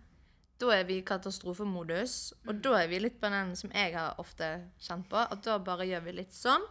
da 0.60 0.74
er 0.74 0.84
vi 0.88 0.98
i 1.00 1.06
katastrofemodus. 1.06 2.18
Og 2.48 2.60
da 2.64 2.76
er 2.82 2.90
vi 2.90 3.00
litt 3.02 3.18
på 3.20 3.30
den 3.32 3.54
som 3.58 3.72
jeg 3.74 3.94
har 3.96 4.20
ofte 4.22 4.52
kjent 4.82 5.08
på, 5.10 5.18
at 5.20 5.42
da 5.46 5.58
bare 5.64 5.88
gjør 5.88 6.06
vi 6.08 6.16
litt 6.20 6.36
sånn, 6.36 6.64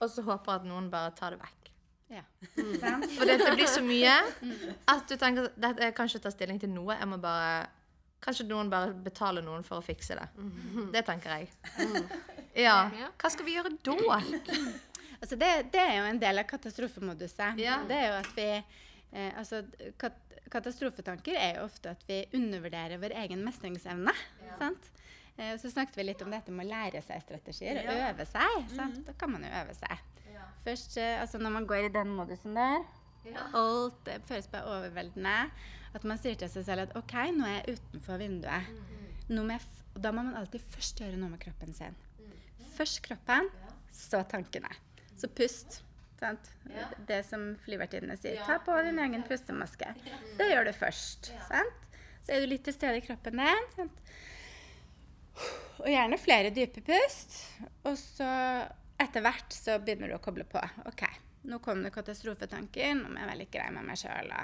og 0.00 0.06
så 0.10 0.24
håper 0.26 0.60
at 0.60 0.68
noen 0.68 0.88
bare 0.92 1.12
tar 1.16 1.36
det 1.36 1.42
vekk. 1.42 1.56
Ja. 2.10 2.24
Mm. 2.58 3.04
For 3.14 3.28
det 3.28 3.36
blir 3.54 3.68
så 3.70 3.82
mye 3.86 4.16
at 4.90 5.04
du 5.06 5.14
tenker 5.14 5.46
at 5.46 5.78
jeg 5.78 5.94
kan 5.94 6.10
ikke 6.10 6.24
ta 6.24 6.32
stilling 6.34 6.58
til 6.58 6.72
noe. 6.72 6.96
Jeg 6.98 7.10
må 7.10 7.20
bare 7.22 7.68
Kanskje 8.20 8.44
noen 8.50 8.68
bare 8.68 8.92
betaler 8.92 9.40
noen 9.40 9.62
for 9.64 9.80
å 9.80 9.84
fikse 9.84 10.12
det. 10.12 10.26
Det 10.92 11.00
tenker 11.06 11.38
jeg. 11.38 11.46
Ja. 12.52 12.90
Hva 13.16 13.30
skal 13.32 13.46
vi 13.46 13.54
gjøre 13.54 13.70
da? 13.80 14.18
Altså 15.20 15.36
det, 15.40 15.48
det 15.72 15.80
er 15.80 15.94
jo 15.98 16.04
en 16.10 16.20
del 16.20 16.42
av 16.42 16.46
katastrofemoduset. 16.50 17.56
Ja. 17.60 17.78
Det 17.88 17.96
er 17.96 18.06
jo 18.10 18.18
at 18.18 18.30
vi 18.36 18.46
eh, 18.56 19.32
altså, 19.38 19.62
kat 20.00 20.16
Katastrofetanker 20.50 21.36
er 21.38 21.58
jo 21.58 21.66
ofte 21.68 21.92
at 21.94 22.02
vi 22.08 22.20
undervurderer 22.36 22.98
vår 23.02 23.14
egen 23.24 23.44
mestringsevne. 23.46 24.12
Sant? 24.58 24.88
Eh, 25.36 25.54
så 25.62 25.70
snakket 25.72 25.96
vi 26.00 26.04
litt 26.08 26.22
om 26.26 26.30
dette 26.34 26.52
med 26.52 26.66
å 26.66 26.70
lære 26.70 27.02
seg 27.06 27.22
strategier 27.22 27.78
og 27.84 27.92
Ja. 27.94 28.08
øve 28.10 28.26
seg. 28.26 28.70
Sant? 28.76 29.04
Da 29.06 29.12
kan 29.12 29.30
man 29.32 29.44
jo 29.46 29.50
øve 29.62 29.74
seg. 29.78 29.98
Først 30.64 30.96
eh, 31.00 31.20
altså 31.22 31.38
når 31.40 31.50
man 31.54 31.66
går 31.66 31.86
i 31.86 31.92
den 31.94 32.10
modusen 32.16 32.54
der, 32.58 32.82
alt 33.54 34.04
det 34.04 34.18
føles 34.28 34.48
bare 34.48 34.64
overveldende. 34.78 35.50
At 35.94 36.04
man 36.04 36.18
sier 36.18 36.36
til 36.38 36.48
seg 36.48 36.64
selv 36.64 36.80
at 36.86 36.96
OK, 36.96 37.14
nå 37.34 37.46
er 37.46 37.62
jeg 37.64 37.78
utenfor 37.78 38.18
vinduet. 38.20 38.68
Jeg 39.28 39.60
f 39.60 39.66
da 40.00 40.12
må 40.14 40.22
man 40.22 40.36
alltid 40.38 40.62
først 40.70 41.00
gjøre 41.02 41.16
noe 41.18 41.30
med 41.32 41.40
kroppen 41.42 41.72
sin. 41.74 41.96
Først 42.76 43.00
kroppen, 43.02 43.48
så 43.92 44.22
tankene. 44.30 44.70
Så 45.18 45.26
pust. 45.28 45.80
Sant? 46.20 46.50
Det 47.08 47.22
som 47.24 47.46
flyvertinnene 47.64 48.16
sier. 48.20 48.42
Ta 48.46 48.58
på 48.64 48.76
din 48.84 49.00
egen 49.00 49.24
pustemaske. 49.26 49.94
Det 50.38 50.50
gjør 50.50 50.68
du 50.68 50.74
først. 50.76 51.32
Sant? 51.48 51.88
Så 52.20 52.36
er 52.36 52.44
du 52.44 52.50
litt 52.52 52.66
til 52.66 52.76
stede 52.76 53.00
i 53.00 53.04
kroppen 53.04 53.40
din. 53.40 53.70
Sant? 53.78 54.04
Og 55.80 55.88
gjerne 55.88 56.20
flere 56.20 56.52
dype 56.52 56.84
pust. 56.84 57.38
Og 57.88 57.96
så 57.96 58.28
etter 59.00 59.24
hvert 59.24 59.56
så 59.56 59.78
begynner 59.80 60.12
du 60.12 60.18
å 60.18 60.22
koble 60.22 60.44
på. 60.48 60.60
OK, 60.90 61.06
nå 61.48 61.60
kom 61.64 61.80
det 61.84 61.94
katastrofetanker, 61.94 62.92
nå 62.98 63.08
må 63.08 63.22
jeg 63.22 63.30
være 63.30 63.40
litt 63.40 63.54
grei 63.54 63.70
med 63.72 63.86
meg 63.88 64.00
sjøl. 64.00 64.34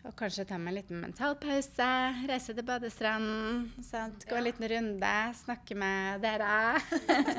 Og 0.00 0.14
kanskje 0.16 0.46
ta 0.48 0.56
meg 0.56 0.72
en 0.72 0.78
liten 0.78 1.00
mentalpause, 1.02 1.88
reise 2.28 2.54
til 2.56 2.64
badestranden, 2.64 3.66
sant? 3.84 4.24
gå 4.28 4.36
en 4.36 4.46
liten 4.46 4.68
runde, 4.72 5.12
snakke 5.42 5.76
med 5.76 6.22
dere. 6.24 6.80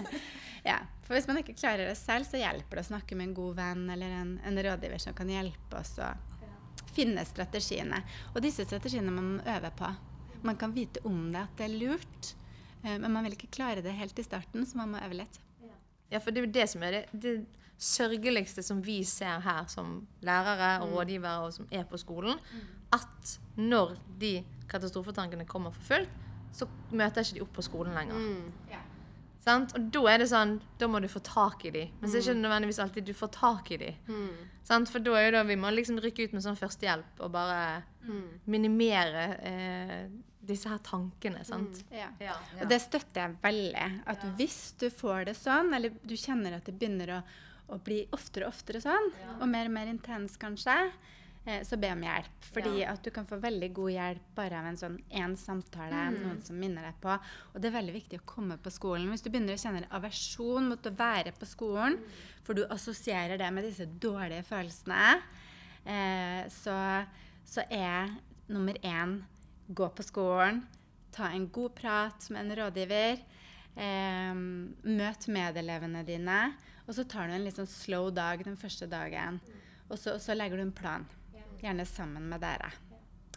ja, 0.69 0.77
For 1.11 1.19
hvis 1.19 1.25
man 1.27 1.41
ikke 1.41 1.57
klarer 1.59 1.89
det 1.89 1.97
selv, 1.99 2.23
så 2.23 2.39
hjelper 2.39 2.79
det 2.79 2.85
å 2.85 2.87
snakke 2.87 3.17
med 3.19 3.25
en 3.25 3.33
god 3.35 3.57
venn 3.57 3.79
eller 3.91 4.13
en, 4.15 4.29
en 4.47 4.59
rådgiver 4.63 5.01
som 5.03 5.15
kan 5.17 5.27
hjelpe 5.27 5.75
oss 5.75 5.97
å 5.99 6.05
finne 6.95 7.25
strategiene. 7.27 7.97
Og 8.31 8.37
disse 8.45 8.63
strategiene 8.63 9.11
må 9.11 9.19
man 9.19 9.41
øve 9.57 9.73
på. 9.75 9.89
Man 10.47 10.55
kan 10.61 10.71
vite 10.71 11.03
om 11.03 11.25
det, 11.33 11.41
at 11.43 11.57
det 11.59 11.65
er 11.65 11.75
lurt, 11.81 12.29
eh, 12.85 12.95
men 12.95 13.11
man 13.11 13.27
vil 13.27 13.35
ikke 13.35 13.49
klare 13.57 13.83
det 13.83 13.91
helt 13.97 14.21
i 14.23 14.23
starten, 14.23 14.63
så 14.63 14.79
man 14.79 14.93
må 14.93 15.01
øve 15.03 15.17
litt. 15.19 15.41
Ja, 16.13 16.21
for 16.23 16.31
det 16.31 16.39
er 16.39 16.47
jo 16.47 16.53
det 16.61 16.65
som 16.71 16.87
er 16.87 16.95
det, 16.95 17.03
det 17.27 17.35
sørgeligste 17.75 18.63
som 18.63 18.79
vi 18.85 19.01
ser 19.03 19.43
her 19.43 19.67
som 19.73 19.97
lærere 20.23 20.77
og 20.85 20.95
rådgivere 20.95 21.43
og 21.49 21.57
som 21.57 21.67
er 21.75 21.83
på 21.91 21.99
skolen, 21.99 22.39
at 22.95 23.35
når 23.59 23.97
de 24.23 24.37
katastrofetankene 24.71 25.43
kommer 25.43 25.75
for 25.75 25.91
fullt, 25.91 26.15
så 26.55 26.71
møter 26.95 27.27
ikke 27.27 27.41
de 27.41 27.43
opp 27.43 27.53
på 27.59 27.67
skolen 27.67 27.99
lenger. 27.99 28.15
Sant? 29.41 29.71
Og 29.77 29.87
da 29.93 30.01
er 30.11 30.21
det 30.21 30.27
sånn, 30.29 30.59
da 30.77 30.87
må 30.87 30.99
du 31.01 31.07
få 31.09 31.19
tak 31.25 31.63
i 31.65 31.71
de. 31.73 31.87
Men 31.99 32.09
så 32.09 32.17
er 32.17 32.21
det 32.21 32.27
ikke 32.29 32.41
nødvendigvis 32.43 32.79
alltid 32.83 33.07
du 33.09 33.13
får 33.17 33.31
tak 33.33 33.71
i 33.73 33.77
de. 33.81 33.91
Sant? 34.67 34.89
For 34.93 35.01
da 35.01 35.15
er 35.17 35.25
jo 35.27 35.31
da 35.39 35.43
vi 35.49 35.55
må 35.57 35.71
liksom 35.73 35.97
rykke 36.03 36.27
ut 36.29 36.35
med 36.37 36.43
sånn 36.45 36.59
førstehjelp 36.59 37.23
og 37.25 37.31
bare 37.33 37.61
minimere 38.45 39.23
eh, 39.41 40.03
disse 40.41 40.69
her 40.69 40.77
tankene. 40.85 41.43
Sant? 41.45 41.83
Ja. 41.93 42.09
Ja. 42.21 42.35
Og 42.61 42.67
det 42.69 42.81
støtter 42.81 43.21
jeg 43.25 43.37
veldig. 43.43 43.87
At 44.13 44.25
hvis 44.37 44.59
du 44.81 44.89
får 44.93 45.25
det 45.31 45.35
sånn, 45.37 45.73
eller 45.73 45.93
du 46.03 46.15
kjenner 46.17 46.57
at 46.57 46.65
det 46.69 46.77
begynner 46.77 47.15
å, 47.17 47.21
å 47.73 47.79
bli 47.81 48.03
oftere 48.13 48.45
og 48.47 48.53
oftere 48.55 48.81
sånn, 48.83 49.11
og 49.39 49.47
mer 49.49 49.69
og 49.69 49.75
mer 49.77 49.89
intens 49.91 50.37
kanskje, 50.41 50.77
så 51.41 51.77
be 51.81 51.89
om 51.89 52.03
hjelp. 52.05 52.43
Fordi 52.53 52.83
at 52.85 53.01
du 53.01 53.09
kan 53.13 53.25
få 53.25 53.39
veldig 53.41 53.69
god 53.73 53.91
hjelp 53.95 54.25
bare 54.37 54.59
av 54.59 54.67
en 54.69 54.77
sånn 54.77 54.97
én 55.17 55.33
samtale, 55.39 56.03
noen 56.13 56.41
som 56.45 56.59
minner 56.61 56.85
deg 56.85 56.99
på. 57.01 57.15
Og 57.53 57.55
det 57.57 57.71
er 57.71 57.77
veldig 57.79 57.95
viktig 57.95 58.19
å 58.21 58.27
komme 58.29 58.59
på 58.61 58.73
skolen. 58.73 59.09
Hvis 59.09 59.25
du 59.25 59.31
begynner 59.31 59.57
å 59.57 59.61
kjenne 59.61 59.89
aversjon 59.97 60.69
mot 60.69 60.85
å 60.85 60.93
være 60.99 61.33
på 61.33 61.49
skolen, 61.49 61.97
for 62.45 62.57
du 62.57 62.61
assosierer 62.69 63.41
det 63.41 63.49
med 63.53 63.65
disse 63.65 63.87
dårlige 63.89 64.45
følelsene, 64.45 65.05
eh, 65.85 66.43
så, 66.53 66.75
så 67.47 67.65
er 67.73 68.13
nummer 68.51 68.77
én 68.85 69.21
gå 69.71 69.87
på 69.95 70.05
skolen, 70.05 70.61
ta 71.15 71.31
en 71.33 71.47
god 71.49 71.73
prat 71.79 72.27
med 72.29 72.43
en 72.43 72.57
rådgiver. 72.59 73.23
Eh, 73.81 74.35
møt 74.99 75.25
medelevene 75.31 76.03
dine. 76.05 76.37
Og 76.85 76.93
så 76.97 77.05
tar 77.07 77.29
du 77.29 77.33
en 77.33 77.45
litt 77.45 77.57
sånn 77.57 77.69
slow 77.69 78.11
dag 78.13 78.43
den 78.45 78.59
første 78.59 78.85
dagen. 78.91 79.39
Og 79.89 79.97
så, 79.99 80.17
så 80.21 80.35
legger 80.37 80.59
du 80.59 80.65
en 80.67 80.75
plan. 80.75 81.07
Gjerne 81.61 81.85
sammen 81.85 82.29
med 82.29 82.41
dere. 82.41 82.71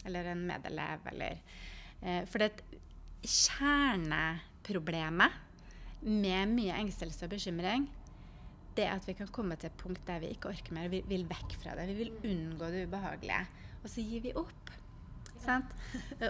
Eller 0.05 0.23
en 0.31 0.47
medelev, 0.47 0.99
eller 1.11 1.31
eh, 2.01 2.25
For 2.29 2.37
det 2.41 2.51
kjerneproblemet 3.25 5.31
med 6.05 6.47
mye 6.53 6.73
engstelse 6.77 7.25
og 7.25 7.31
bekymring, 7.33 7.83
det 8.75 8.83
er 8.85 8.95
at 8.99 9.07
vi 9.07 9.13
kan 9.17 9.33
komme 9.33 9.55
til 9.57 9.69
et 9.71 9.79
punkt 9.79 10.03
der 10.07 10.19
vi 10.21 10.27
ikke 10.35 10.49
orker 10.51 10.73
mer. 10.75 10.91
Vi 10.91 10.99
vil 11.07 11.25
vekk 11.29 11.51
fra 11.61 11.71
det. 11.79 11.85
Vi 11.89 11.95
vil 12.03 12.13
unngå 12.27 12.65
det 12.73 12.87
ubehagelige. 12.89 13.43
Og 13.81 13.87
så 13.89 13.99
gir 14.03 14.21
vi 14.25 14.31
opp. 14.37 14.65
Sant? 15.45 15.73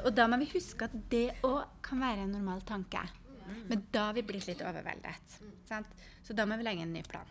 Og 0.04 0.12
da 0.16 0.28
må 0.30 0.40
vi 0.42 0.50
huske 0.54 0.88
at 0.88 0.96
det 1.12 1.30
òg 1.48 1.62
kan 1.86 2.02
være 2.04 2.26
en 2.26 2.36
normal 2.36 2.62
tanke. 2.68 3.02
Men 3.70 3.86
da 3.94 4.10
har 4.10 4.18
vi 4.18 4.26
blitt 4.26 4.48
litt 4.50 4.64
overveldet. 4.66 5.38
Sant? 5.68 5.90
Så 6.26 6.36
da 6.38 6.48
må 6.50 6.58
vi 6.60 6.68
legge 6.68 6.86
en 6.86 6.94
ny 6.94 7.04
plan. 7.06 7.30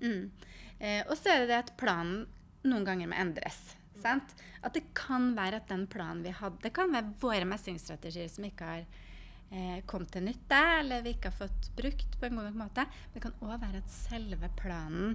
Mm. 0.00 0.30
Eh, 0.78 1.02
og 1.06 1.14
så 1.18 1.32
er 1.32 1.42
det 1.42 1.50
det 1.50 1.60
at 1.62 1.72
planen 1.80 2.24
noen 2.68 2.86
ganger 2.86 3.10
må 3.10 3.18
endres. 3.20 3.60
Sant? 4.00 4.34
At 4.64 4.76
det 4.76 4.86
kan 4.96 5.32
være 5.36 5.60
at 5.60 5.70
den 5.70 5.86
planen 5.90 6.24
vi 6.24 6.32
hadde, 6.34 6.62
det 6.64 6.74
kan 6.76 6.92
være 6.92 7.14
våre 7.22 7.48
mestringsstrategier 7.48 8.30
som 8.32 8.46
ikke 8.48 8.68
har 8.68 8.84
eh, 8.84 9.80
kommet 9.88 10.12
til 10.14 10.26
nytte, 10.26 10.60
eller 10.80 11.04
vi 11.04 11.14
ikke 11.14 11.32
har 11.32 11.46
fått 11.46 11.70
brukt 11.76 12.18
på 12.20 12.28
en 12.28 12.40
god 12.40 12.50
nok 12.50 12.60
måte. 12.64 12.86
Men 12.86 13.16
det 13.16 13.24
kan 13.26 13.36
òg 13.44 13.54
være 13.62 13.82
at 13.82 13.92
selve 13.92 14.50
planen 14.60 15.14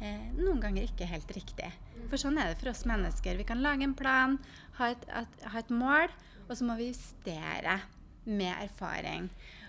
eh, 0.00 0.26
noen 0.38 0.62
ganger 0.64 0.88
ikke 0.88 1.06
er 1.06 1.14
helt 1.16 1.36
riktig. 1.36 1.70
For 2.08 2.20
sånn 2.20 2.40
er 2.40 2.52
det 2.52 2.60
for 2.62 2.72
oss 2.72 2.86
mennesker. 2.88 3.38
Vi 3.40 3.48
kan 3.48 3.62
lage 3.64 3.86
en 3.86 3.96
plan, 3.98 4.38
ha 4.80 4.90
et, 4.94 5.06
at, 5.22 5.40
ha 5.52 5.62
et 5.62 5.72
mål, 5.72 6.12
og 6.48 6.56
så 6.56 6.68
må 6.68 6.78
vi 6.80 6.90
justere 6.90 7.80
med 8.28 8.52
erfaring. 8.56 9.28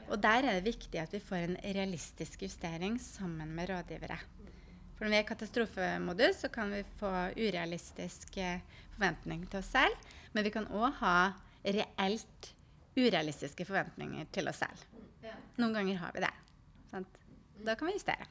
Og 0.09 0.17
der 0.23 0.43
er 0.43 0.57
det 0.57 0.71
viktig 0.71 0.99
at 1.01 1.13
vi 1.13 1.21
får 1.21 1.45
en 1.45 1.57
realistisk 1.63 2.43
justering 2.47 2.97
sammen 3.01 3.51
med 3.55 3.69
rådgivere. 3.69 4.17
For 4.99 5.07
når 5.07 5.13
vi 5.13 5.17
er 5.21 5.23
i 5.23 5.27
katastrofemodus, 5.29 6.41
så 6.43 6.49
kan 6.51 6.73
vi 6.75 6.81
få 6.99 7.09
urealistiske 7.39 8.47
forventninger 8.97 9.47
til 9.47 9.61
oss 9.61 9.69
selv. 9.71 10.09
Men 10.35 10.43
vi 10.43 10.51
kan 10.51 10.67
òg 10.75 10.97
ha 10.99 11.13
reelt 11.63 12.49
urealistiske 12.99 13.63
forventninger 13.63 14.27
til 14.35 14.51
oss 14.51 14.59
selv. 14.59 14.83
Noen 15.55 15.77
ganger 15.77 16.01
har 16.01 16.11
vi 16.17 16.25
det. 16.25 16.33
Sant? 16.91 17.15
Da 17.63 17.77
kan 17.79 17.87
vi 17.87 17.95
justere. 17.95 18.27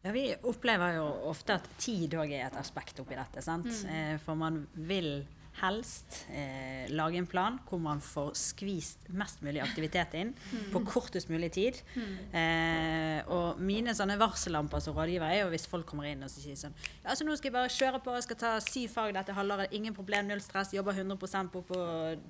Ja, 0.00 0.14
Vi 0.16 0.24
opplever 0.48 0.96
jo 0.96 1.04
ofte 1.28 1.58
at 1.60 1.68
tid 1.76 2.16
òg 2.16 2.32
er 2.32 2.46
et 2.46 2.56
aspekt 2.56 3.04
oppi 3.04 3.18
dette. 3.20 3.44
sant? 3.44 3.68
Mm. 3.68 4.18
for 4.24 4.40
man 4.40 4.62
vil 4.72 5.26
helst 5.60 6.24
eh, 6.32 6.88
lage 6.92 7.18
en 7.20 7.28
plan 7.28 7.58
hvor 7.68 7.80
man 7.82 8.00
får 8.04 8.32
skvist 8.38 9.08
mest 9.16 9.42
mulig 9.44 9.62
aktivitet 9.62 10.14
inn 10.18 10.32
på 10.72 10.82
kortest 10.88 11.30
mulig 11.32 11.50
tid. 11.54 11.80
Eh, 11.96 13.20
og 13.30 13.60
mine 13.62 13.94
sånne 13.96 14.18
varsellamper 14.20 14.82
som 14.82 14.96
rådgiver 14.96 15.28
er 15.28 15.42
jo 15.42 15.50
hvis 15.52 15.68
folk 15.70 15.86
kommer 15.88 16.08
inn 16.10 16.24
og 16.24 16.32
så 16.32 16.42
sier 16.42 16.58
sånn 16.58 16.76
Ja, 17.04 17.14
så 17.14 17.26
nå 17.26 17.36
skal 17.38 17.50
jeg 17.50 17.56
bare 17.56 17.72
kjøre 17.74 18.02
på, 18.04 18.14
jeg 18.16 18.26
skal 18.28 18.40
ta 18.40 18.52
syv 18.64 18.94
fag 18.94 19.14
dette 19.16 19.34
halvåret, 19.36 19.74
ingen 19.76 19.96
problem, 19.96 20.28
null 20.30 20.42
stress, 20.44 20.74
jobber 20.74 20.96
100 20.96 21.50
på 21.52 21.62
på 21.70 21.80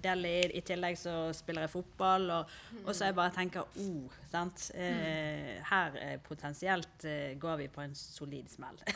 Delhi, 0.03 0.37
i 0.57 0.63
tillegg 0.67 0.99
så 0.99 1.15
spiller 1.37 1.67
jeg 1.67 1.75
fotball, 1.75 2.29
og, 2.35 2.55
og 2.85 2.93
så 2.95 3.11
jeg 3.11 3.19
bare 3.19 3.35
tenker 3.35 3.63
oh, 3.83 4.19
sant. 4.31 4.71
Eh, 4.75 5.59
her 5.71 5.97
eh, 6.01 6.17
potensielt 6.25 7.05
eh, 7.09 7.39
går 7.41 7.57
vi 7.63 7.69
på 7.73 7.81
en 7.85 7.95
solid 7.95 8.51
smell. 8.51 8.79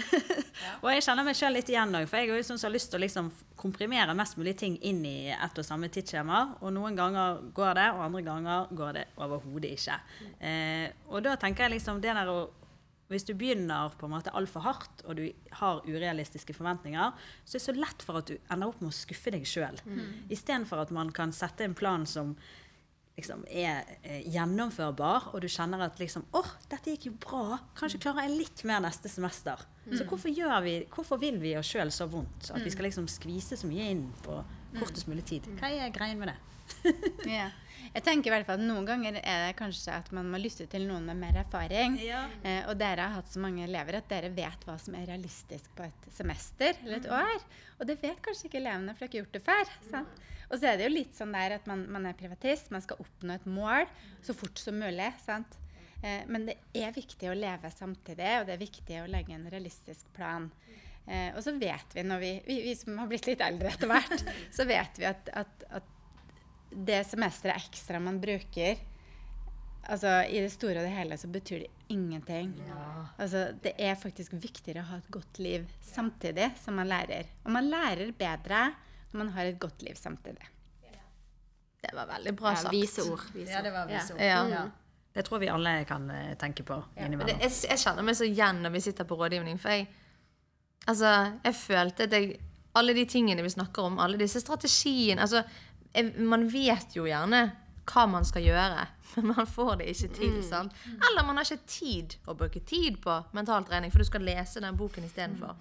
Og 0.82 0.90
jeg 0.92 1.04
kjenner 1.04 1.26
meg 1.26 1.36
sjøl 1.38 1.54
litt 1.56 1.70
igjen 1.72 1.94
òg, 1.96 2.06
for 2.10 2.20
jeg 2.20 2.29
er 2.34 2.40
jo 2.40 2.46
sånn 2.50 2.60
som 2.60 2.68
har 2.68 2.74
lyst 2.74 2.90
til 2.92 3.00
å 3.00 3.02
liksom 3.04 3.28
komprimere 3.60 4.14
mest 4.16 4.38
mulig 4.38 4.56
ting 4.60 4.76
inn 4.86 5.02
i 5.08 5.32
ett 5.32 5.58
og 5.60 5.66
samme 5.66 5.90
tidsskjema. 5.92 6.40
Og 6.60 6.72
noen 6.76 6.96
ganger 6.98 7.42
går 7.56 7.76
det, 7.78 7.88
og 7.96 8.06
andre 8.06 8.24
ganger 8.26 8.72
går 8.76 8.96
det 8.98 9.04
overhodet 9.20 9.74
ikke. 9.76 9.98
Eh, 10.38 10.86
og 11.10 11.24
da 11.26 11.36
tenker 11.40 11.66
jeg 11.66 11.78
liksom 11.78 12.02
det 12.02 12.16
der 12.16 12.32
å 12.32 12.40
hvis 13.10 13.26
du 13.26 13.32
begynner 13.34 13.90
på 13.98 14.06
en 14.06 14.12
måte 14.12 14.30
altfor 14.38 14.62
hardt, 14.62 15.00
og 15.02 15.18
du 15.18 15.24
har 15.58 15.80
urealistiske 15.82 16.54
forventninger, 16.54 17.10
så 17.42 17.56
er 17.56 17.58
det 17.58 17.64
så 17.64 17.74
lett 17.74 18.04
for 18.06 18.20
at 18.20 18.30
du 18.30 18.36
ender 18.38 18.70
opp 18.70 18.78
med 18.78 18.92
å 18.92 18.94
skuffe 18.94 19.32
deg 19.34 19.48
sjøl. 19.50 19.80
Mm. 19.82 20.28
Istedenfor 20.30 20.84
at 20.84 20.92
man 20.94 21.10
kan 21.14 21.34
sette 21.34 21.66
en 21.66 21.74
plan 21.74 22.06
som 22.06 22.36
liksom 23.20 23.44
er 23.46 23.86
eh, 24.02 24.24
gjennomførbar, 24.32 25.30
og 25.34 25.44
du 25.44 25.48
kjenner 25.52 25.84
at 25.86 26.00
liksom 26.00 26.24
åh, 26.36 26.50
dette 26.72 26.94
gikk 26.96 27.10
jo 27.10 27.14
bra. 27.22 27.60
Kanskje 27.78 28.00
klarer 28.02 28.26
jeg 28.26 28.38
litt 28.40 28.64
mer 28.68 28.82
neste 28.84 29.12
semester. 29.12 29.62
Så 29.90 30.04
hvorfor, 30.06 30.30
gjør 30.30 30.60
vi, 30.62 30.74
hvorfor 30.92 31.18
vil 31.18 31.40
vi 31.42 31.56
oss 31.58 31.70
sjøl 31.72 31.90
så 31.94 32.06
vondt? 32.10 32.50
At 32.54 32.62
vi 32.62 32.70
skal 32.70 32.86
liksom 32.86 33.08
skvise 33.10 33.56
så 33.58 33.66
mye 33.66 33.88
inn 33.94 34.04
på 34.22 34.36
kortest 34.76 35.08
mulig 35.10 35.24
tid. 35.26 35.48
Hva 35.58 35.70
er 35.72 35.90
greien 35.94 36.20
med 36.20 36.30
det? 36.32 36.38
Ja. 37.28 37.48
Jeg 37.90 38.04
tenker 38.06 38.30
i 38.30 38.34
hvert 38.36 38.46
fall 38.46 38.60
at 38.60 38.66
Noen 38.68 38.86
ganger 38.86 39.16
er 39.18 39.46
det 39.48 39.54
kanskje 39.58 39.96
at 39.98 40.10
man 40.14 40.28
må 40.30 40.38
lytte 40.38 40.68
til 40.70 40.84
noen 40.86 41.08
med 41.10 41.18
mer 41.18 41.40
erfaring. 41.42 41.96
Ja. 42.04 42.22
Eh, 42.46 42.62
og 42.70 42.76
dere 42.78 43.08
har 43.08 43.16
hatt 43.18 43.32
så 43.32 43.42
mange 43.42 43.64
elever 43.66 43.98
at 43.98 44.10
dere 44.12 44.30
vet 44.34 44.66
hva 44.66 44.76
som 44.78 44.94
er 44.94 45.08
realistisk 45.10 45.72
på 45.74 45.88
et 45.88 46.10
semester 46.14 46.78
eller 46.84 47.00
et 47.00 47.08
år. 47.10 47.46
Og 47.80 47.88
det 47.90 47.98
vet 48.02 48.20
kanskje 48.22 48.46
ikke 48.46 48.60
elevene, 48.62 48.94
for 48.94 49.02
de 49.02 49.08
har 49.08 49.10
ikke 49.10 49.22
gjort 49.24 49.38
det 49.38 49.42
før. 49.48 49.74
Sant? 49.90 50.22
Og 50.50 50.58
så 50.58 50.70
er 50.70 50.78
det 50.78 50.86
jo 50.86 50.94
litt 50.94 51.18
sånn 51.18 51.34
der 51.34 51.56
at 51.58 51.66
man, 51.70 51.84
man 51.90 52.06
er 52.10 52.18
privatist, 52.18 52.70
man 52.74 52.82
skal 52.84 53.02
oppnå 53.02 53.34
et 53.36 53.50
mål 53.50 53.90
så 54.26 54.34
fort 54.38 54.62
som 54.62 54.78
mulig. 54.78 55.10
sant? 55.24 55.58
Eh, 56.02 56.22
men 56.30 56.46
det 56.48 56.60
er 56.78 56.94
viktig 56.94 57.30
å 57.30 57.36
leve 57.38 57.70
samtidig, 57.74 58.32
og 58.38 58.46
det 58.48 58.54
er 58.54 58.62
viktig 58.62 59.02
å 59.02 59.08
legge 59.10 59.34
en 59.34 59.48
realistisk 59.50 60.10
plan. 60.16 60.46
Eh, 61.06 61.30
og 61.34 61.42
så 61.42 61.58
vet 61.58 61.96
vi, 61.96 62.04
når 62.06 62.22
vi, 62.22 62.34
vi, 62.46 62.62
vi 62.68 62.74
som 62.78 62.98
har 63.02 63.10
blitt 63.10 63.26
litt 63.26 63.42
eldre 63.44 63.72
etter 63.72 63.90
hvert, 63.90 64.30
så 64.56 64.66
vet 64.68 65.00
vi 65.00 65.10
at, 65.10 65.30
at, 65.42 65.66
at 65.74 65.96
det 66.70 67.02
semesteret 67.06 67.56
ekstra 67.56 67.98
man 68.00 68.20
bruker 68.22 68.78
altså 69.90 70.10
I 70.28 70.42
det 70.44 70.52
store 70.52 70.78
og 70.78 70.86
det 70.86 70.92
hele 70.94 71.16
så 71.18 71.28
betyr 71.32 71.64
det 71.64 71.70
ingenting. 71.90 72.52
Altså, 73.18 73.48
det 73.62 73.72
er 73.78 73.96
faktisk 73.98 74.36
viktigere 74.38 74.84
å 74.84 74.88
ha 74.92 74.98
et 75.00 75.08
godt 75.10 75.40
liv 75.42 75.64
samtidig 75.82 76.50
som 76.62 76.76
man 76.78 76.86
lærer. 76.86 77.26
Og 77.44 77.50
man 77.56 77.66
lærer 77.72 78.12
bedre 78.14 78.68
når 79.10 79.18
man 79.24 79.32
har 79.34 79.48
et 79.50 79.58
godt 79.58 79.82
liv 79.82 79.96
samtidig. 79.98 80.46
Det 81.80 81.94
var 81.96 82.06
veldig 82.06 82.34
bra 82.36 82.52
Ja, 82.52 82.56
sagt. 82.60 82.74
vise 82.76 83.02
ord. 83.08 83.24
Vise 83.34 83.56
ord. 83.56 83.72
var 83.72 83.90
Ja. 83.90 84.02
Ja. 84.20 84.48
Ja. 84.48 84.62
Det 85.14 85.24
tror 85.26 85.40
vi 85.42 85.48
alle 85.48 85.84
kan 85.88 86.04
eh, 86.10 86.34
tenke 86.38 86.62
på 86.62 86.76
det, 86.94 87.06
innimellom. 87.06 87.40
jeg, 87.40 87.50
jeg 87.70 87.78
kjenner 87.82 88.04
meg 88.06 88.14
så 88.14 88.28
igjen 88.28 88.60
når 88.62 88.70
vi 88.76 88.80
sitter 88.84 89.04
på 89.08 89.16
rådgivning. 89.18 89.58
For 89.58 89.72
jeg, 89.74 89.88
altså, 90.86 91.14
jeg 91.44 91.54
følte 91.54 92.06
at 92.06 92.12
jeg 92.12 92.38
Alle 92.78 92.94
de 92.94 93.02
tingene 93.04 93.42
vi 93.42 93.50
snakker 93.50 93.82
om, 93.82 93.96
alle 93.98 94.16
disse 94.20 94.38
strategiene 94.40 95.24
altså, 95.24 95.40
Man 96.16 96.46
vet 96.52 96.94
jo 96.96 97.06
gjerne 97.08 97.50
hva 97.90 98.04
man 98.06 98.24
skal 98.24 98.44
gjøre, 98.44 98.86
men 99.16 99.32
man 99.34 99.48
får 99.50 99.80
det 99.80 99.88
ikke 99.90 100.12
til. 100.20 100.36
sant? 100.46 100.74
Eller 101.08 101.26
man 101.26 101.40
har 101.40 101.48
ikke 101.48 101.66
tid 101.66 102.16
å 102.30 102.36
bruke 102.38 102.60
tid 102.62 103.00
på 103.02 103.16
mental 103.34 103.64
trening, 103.66 103.90
for 103.90 104.04
du 104.04 104.06
skal 104.06 104.22
lese 104.22 104.62
den 104.62 104.78
boken 104.78 105.08
istedenfor. 105.08 105.56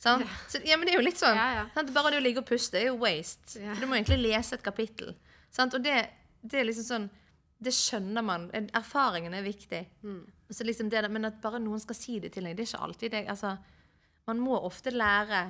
Sant? 0.00 0.24
Så, 0.48 0.58
ja, 0.64 0.78
men 0.80 0.88
det 0.88 0.94
er 0.94 0.98
jo 0.98 1.04
litt 1.04 1.20
sånn. 1.20 1.36
Ja? 1.36 1.66
Bare 1.92 2.10
det 2.14 2.18
å 2.18 2.24
ligge 2.24 2.40
og 2.42 2.48
puste 2.48 2.80
er 2.80 2.88
jo 2.88 2.96
waste. 3.02 3.60
For 3.60 3.82
du 3.84 3.86
må 3.86 3.98
egentlig 3.98 4.18
lese 4.22 4.56
et 4.56 4.64
kapittel. 4.64 5.12
Sant? 5.52 5.76
Og 5.76 5.84
det, 5.84 5.98
det 6.40 6.62
er 6.62 6.70
liksom 6.70 6.86
sånn 6.88 7.08
Det 7.60 7.74
skjønner 7.76 8.24
man. 8.24 8.46
Erfaringen 8.72 9.34
er 9.36 9.44
viktig. 9.44 9.82
Så 10.50 10.64
liksom 10.64 10.88
det, 10.90 11.02
men 11.12 11.28
at 11.28 11.36
bare 11.42 11.60
noen 11.60 11.78
skal 11.82 11.94
si 11.98 12.16
det 12.18 12.32
til 12.32 12.48
deg, 12.48 12.56
det 12.56 12.64
er 12.64 12.70
ikke 12.72 12.86
alltid 12.86 13.12
det. 13.12 13.20
Altså, 13.28 13.50
man 14.26 14.40
må 14.40 14.56
ofte 14.64 14.90
lære 14.90 15.42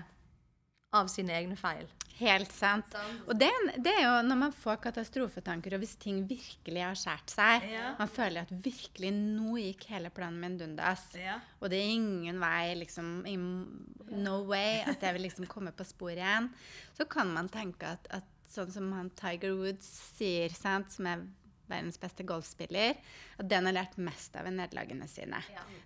av 0.96 1.10
sine 1.10 1.34
egne 1.36 1.56
feil. 1.58 1.88
Helt 2.20 2.50
sant. 2.52 2.92
Og 3.24 3.32
det, 3.38 3.48
det 3.80 3.92
er 3.96 4.02
jo 4.04 4.16
når 4.26 4.38
man 4.42 4.52
får 4.52 4.80
katastrofetanker, 4.84 5.72
og 5.76 5.80
hvis 5.80 5.94
ting 6.02 6.18
virkelig 6.28 6.82
har 6.84 6.98
skåret 6.98 7.32
seg 7.32 7.64
Ja. 7.70 7.94
Man 7.96 8.10
føler 8.12 8.44
at 8.44 8.52
virkelig 8.52 9.12
nå 9.14 9.54
gikk 9.62 9.86
hele 9.94 10.10
planen 10.12 10.40
min 10.42 10.58
dundas. 10.60 11.06
Ja. 11.16 11.38
Og 11.60 11.72
det 11.72 11.80
er 11.80 11.94
ingen 11.94 12.42
vei, 12.42 12.74
liksom 12.82 13.22
No 14.10 14.40
way 14.50 14.82
at 14.84 15.00
jeg 15.00 15.16
vil 15.16 15.26
liksom 15.28 15.48
komme 15.48 15.72
på 15.72 15.86
sporet 15.88 16.20
igjen. 16.20 16.50
Så 16.98 17.08
kan 17.08 17.32
man 17.32 17.48
tenke 17.48 17.94
at, 17.96 18.10
at 18.12 18.28
sånn 18.50 18.72
som 18.74 18.90
han 18.96 19.12
Tiger 19.16 19.54
Woods 19.56 19.88
sier, 20.18 20.52
sant, 20.52 20.90
som 20.92 21.08
er 21.08 21.24
verdens 21.70 21.98
beste 22.02 22.24
golfspiller, 22.26 22.98
at 23.40 23.48
den 23.50 23.68
har 23.68 23.76
lært 23.76 23.96
mest 24.02 24.36
av 24.36 24.48
nederlagene 24.50 25.06
sine. 25.10 25.40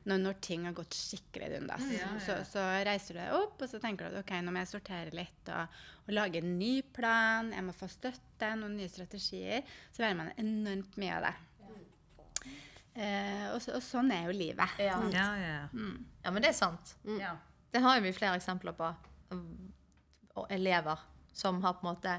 Når, 0.09 0.21
når 0.25 0.39
ting 0.45 0.65
har 0.69 0.75
gått 0.77 0.97
skikkelig 0.97 1.51
dundas. 1.55 1.87
Så, 2.25 2.39
så 2.49 2.65
reiser 2.89 3.15
du 3.17 3.21
deg 3.21 3.37
opp, 3.39 3.61
og 3.63 3.71
så 3.71 3.81
tenker 3.83 4.09
du 4.09 4.17
at 4.17 4.25
ok, 4.25 4.35
nå 4.43 4.55
må 4.55 4.65
jeg 4.65 4.73
sortere 4.75 5.15
litt 5.17 5.53
og, 5.55 5.81
og 6.07 6.13
lage 6.17 6.41
en 6.43 6.55
ny 6.59 6.75
plan. 6.97 7.53
Jeg 7.55 7.67
må 7.69 7.75
få 7.77 7.89
støtte, 7.93 8.53
noen 8.61 8.79
nye 8.81 8.91
strategier. 8.93 9.63
Så 9.93 10.03
lærer 10.05 10.21
man 10.25 10.33
enormt 10.41 10.97
mye 11.01 11.19
av 11.19 11.29
det. 11.29 11.35
Eh, 12.95 13.47
og, 13.51 13.59
så, 13.63 13.75
og 13.75 13.83
sånn 13.83 14.13
er 14.15 14.29
jo 14.29 14.37
livet. 14.37 14.77
Ja. 14.79 15.01
Ja, 15.11 15.27
ja. 15.41 15.57
Ja, 16.23 16.31
men 16.31 16.43
det 16.45 16.53
er 16.53 16.59
sant. 16.59 16.97
ja. 17.19 17.35
Det 17.75 17.81
har 17.83 17.97
jo 17.99 18.05
vi 18.05 18.13
flere 18.15 18.39
eksempler 18.39 18.77
på. 18.79 18.87
Og 20.39 20.45
elever 20.55 21.01
som 21.35 21.57
har 21.65 21.75
på 21.75 21.83
en 21.83 21.89
måte 21.89 22.13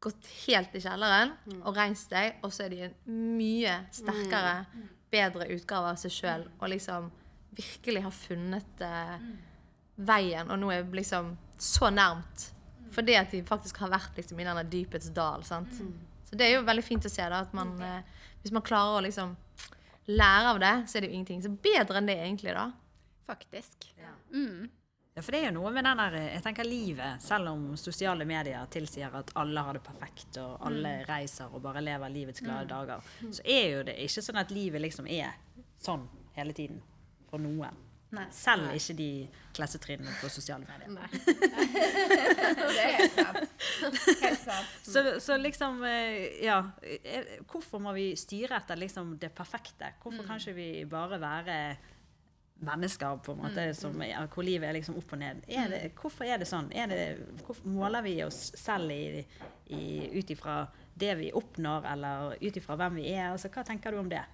gått 0.00 0.28
helt 0.46 0.74
i 0.78 0.82
kjelleren 0.82 1.32
og 1.58 1.76
reist 1.76 2.12
deg, 2.12 2.38
og 2.46 2.52
så 2.54 2.66
er 2.66 2.74
de 2.74 2.84
en 2.86 2.96
mye 3.38 3.74
sterkere, 3.94 4.60
bedre 5.10 5.48
utgave 5.54 5.94
av 5.94 5.98
seg 6.00 6.12
sjøl 6.12 6.44
og 6.58 6.68
liksom 6.70 7.08
virkelig 7.58 8.04
har 8.04 8.14
funnet 8.14 8.82
uh, 8.84 9.16
veien, 9.98 10.50
og 10.52 10.60
nå 10.60 10.70
er 10.70 10.86
liksom 10.94 11.32
så 11.58 11.90
nærmt. 11.90 12.50
Fordi 12.94 13.16
at 13.18 13.32
de 13.34 13.42
faktisk 13.46 13.80
har 13.82 13.90
vært 13.92 14.16
liksom 14.16 14.38
i 14.38 14.46
denne 14.46 14.64
dypets 14.70 15.10
dal. 15.14 15.42
sant? 15.44 15.74
Så 16.28 16.36
det 16.38 16.46
er 16.46 16.56
jo 16.56 16.66
veldig 16.66 16.84
fint 16.84 17.06
å 17.08 17.12
se 17.12 17.24
da, 17.24 17.42
at 17.42 17.54
man, 17.56 17.74
eh, 17.82 18.28
hvis 18.42 18.54
man 18.54 18.64
klarer 18.64 18.98
å 18.98 19.04
liksom 19.04 19.34
lære 20.08 20.54
av 20.54 20.60
det, 20.62 20.74
så 20.88 20.98
er 20.98 21.04
det 21.04 21.10
jo 21.10 21.18
ingenting. 21.18 21.42
Så 21.44 21.52
bedre 21.52 22.00
enn 22.00 22.08
det 22.08 22.16
egentlig, 22.22 22.54
da. 22.56 22.70
Faktisk. 23.28 23.90
Ja, 24.00 24.14
for 25.24 25.34
det 25.34 25.40
er 25.40 25.48
jo 25.48 25.56
noe 25.58 25.72
med 25.74 25.86
den 25.86 26.02
der, 26.02 26.16
jeg 26.34 26.44
tenker 26.44 26.68
livet, 26.68 27.22
selv 27.24 27.52
om 27.52 27.66
sosiale 27.80 28.26
medier 28.28 28.68
tilsier 28.72 29.14
at 29.20 29.32
alle 29.40 29.64
har 29.66 29.78
det 29.78 29.82
perfekt, 29.86 30.38
og 30.42 30.62
alle 30.68 30.94
reiser 31.08 31.52
og 31.52 31.62
bare 31.64 31.82
lever 31.84 32.14
livets 32.14 32.44
glade 32.44 32.68
dager, 32.70 33.10
så 33.24 33.44
er 33.44 33.66
jo 33.72 33.82
det 33.88 33.98
ikke 34.06 34.24
sånn 34.28 34.40
at 34.44 34.54
livet 34.54 34.84
liksom 34.84 35.10
er 35.10 35.36
sånn 35.82 36.08
hele 36.38 36.56
tiden 36.56 36.80
for 37.30 37.42
noen. 37.42 37.84
Nei. 38.16 38.24
Selv 38.32 38.70
ikke 38.72 38.94
de 38.96 39.10
klassetrinnene 39.52 40.14
på 40.16 40.30
sosiale 40.32 40.64
medier. 40.64 40.88
Det 42.78 42.84
er 42.86 43.10
sant. 43.12 43.42
Helt 44.22 44.40
sant. 44.40 44.70
Så, 44.86 45.02
så 45.20 45.36
liksom, 45.36 45.82
eh, 45.84 46.38
ja 46.46 46.62
eh, 46.80 47.34
Hvorfor 47.50 47.82
må 47.84 47.92
vi 47.96 48.06
styre 48.16 48.56
etter 48.62 48.80
liksom 48.80 49.12
det 49.20 49.28
perfekte? 49.36 49.92
Hvorfor 50.00 50.24
kan 50.24 50.40
ikke 50.40 50.56
vi 50.56 50.70
bare 50.88 51.20
være 51.20 51.58
mennesker 52.64 53.20
på 53.22 53.32
en 53.36 53.42
måte 53.44 53.64
som, 53.78 53.94
er- 54.02 54.26
hvor 54.32 54.42
livet 54.46 54.68
er 54.68 54.76
liksom 54.78 54.96
opp 54.98 55.12
og 55.14 55.20
ned? 55.22 55.44
Er 55.48 55.68
det, 55.70 55.80
hvorfor 56.00 56.24
er 56.26 56.38
det 56.42 56.48
sånn? 56.50 56.72
Er 56.74 56.86
det, 56.90 57.02
hvorfor 57.46 57.68
måler 57.70 58.02
vi 58.02 58.16
oss 58.24 58.48
selv 58.58 58.90
ut 58.90 60.30
ifra 60.34 60.66
det 60.98 61.14
vi 61.20 61.28
oppnår, 61.32 61.84
eller 61.92 62.36
ut 62.42 62.56
ifra 62.58 62.76
hvem 62.80 62.96
vi 62.98 63.10
er? 63.14 63.28
Altså, 63.32 63.48
hva 63.54 63.62
tenker 63.68 63.94
du 63.94 64.00
om 64.00 64.08
det? 64.10 64.24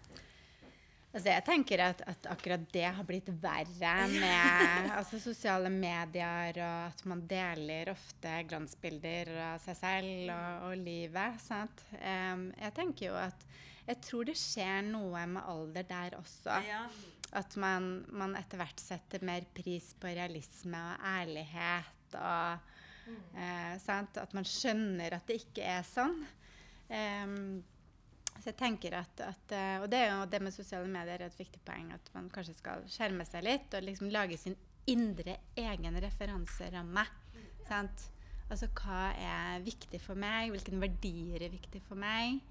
Altså, 1.15 1.29
jeg 1.31 1.45
tenker 1.47 1.79
at, 1.85 2.01
at 2.11 2.27
akkurat 2.33 2.65
det 2.75 2.87
har 2.97 3.05
blitt 3.07 3.29
verre 3.43 3.93
med 4.11 4.89
altså, 4.99 5.21
sosiale 5.23 5.71
medier, 5.71 6.57
og 6.59 6.89
at 6.89 7.05
man 7.07 7.21
deler 7.31 7.93
ofte 7.93 8.33
glansbilder 8.51 9.31
av 9.53 9.61
seg 9.63 9.77
selv 9.79 10.33
og, 10.35 10.65
og 10.73 10.81
livet. 10.81 11.37
Sant? 11.45 11.85
Em, 12.01 12.49
jeg 12.59 12.75
tenker 12.81 13.13
jo 13.13 13.21
at 13.21 13.47
jeg 13.85 14.01
tror 14.01 14.25
det 14.27 14.35
skjer 14.41 14.81
noe 14.89 15.23
med 15.29 15.45
alder 15.45 15.85
der 15.87 16.15
også. 16.19 16.57
At 17.35 17.57
man, 17.61 18.05
man 18.15 18.37
etter 18.39 18.61
hvert 18.61 18.81
setter 18.81 19.25
mer 19.27 19.47
pris 19.57 19.91
på 19.99 20.13
realisme 20.15 20.79
og 20.79 21.07
ærlighet. 21.11 22.17
Og, 22.21 22.73
eh, 23.35 23.75
sant? 23.83 24.21
At 24.23 24.35
man 24.37 24.47
skjønner 24.47 25.19
at 25.19 25.27
det 25.31 25.41
ikke 25.43 25.67
er 25.75 25.87
sånn. 25.89 26.21
Um, 26.85 27.63
så 28.35 28.51
jeg 28.51 28.59
tenker 28.59 28.93
at, 28.99 29.21
at 29.25 29.53
eh, 29.57 29.79
Og 29.81 29.87
det 29.89 30.03
er 30.03 30.11
jo 30.11 30.25
det 30.29 30.41
med 30.45 30.53
sosiale 30.53 30.89
medier 30.91 31.23
er 31.23 31.31
et 31.31 31.39
viktig 31.39 31.63
poeng. 31.67 31.91
At 31.97 32.11
man 32.17 32.31
kanskje 32.33 32.57
skal 32.59 32.87
skjerme 32.91 33.27
seg 33.29 33.47
litt 33.47 33.75
og 33.75 33.87
liksom 33.87 34.11
lage 34.15 34.39
sin 34.41 34.57
indre 34.91 35.39
egen 35.57 36.01
referanseramme. 36.03 37.07
Sant? 37.69 38.11
Altså 38.53 38.69
hva 38.77 39.09
er 39.17 39.63
viktig 39.65 40.01
for 40.03 40.19
meg? 40.21 40.53
Hvilke 40.53 40.77
verdier 40.77 41.47
er 41.47 41.55
viktig 41.55 41.81
for 41.87 41.99
meg? 41.99 42.43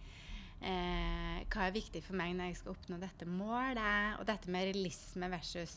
Eh, 0.64 1.42
hva 1.52 1.68
er 1.68 1.76
viktig 1.76 2.02
for 2.06 2.16
meg 2.18 2.38
når 2.38 2.52
jeg 2.52 2.62
skal 2.62 2.76
oppnå 2.78 3.00
dette 3.02 3.28
målet? 3.28 4.20
Og 4.20 4.28
dette 4.30 4.52
med 4.54 4.70
realisme 4.70 5.28
versus 5.34 5.76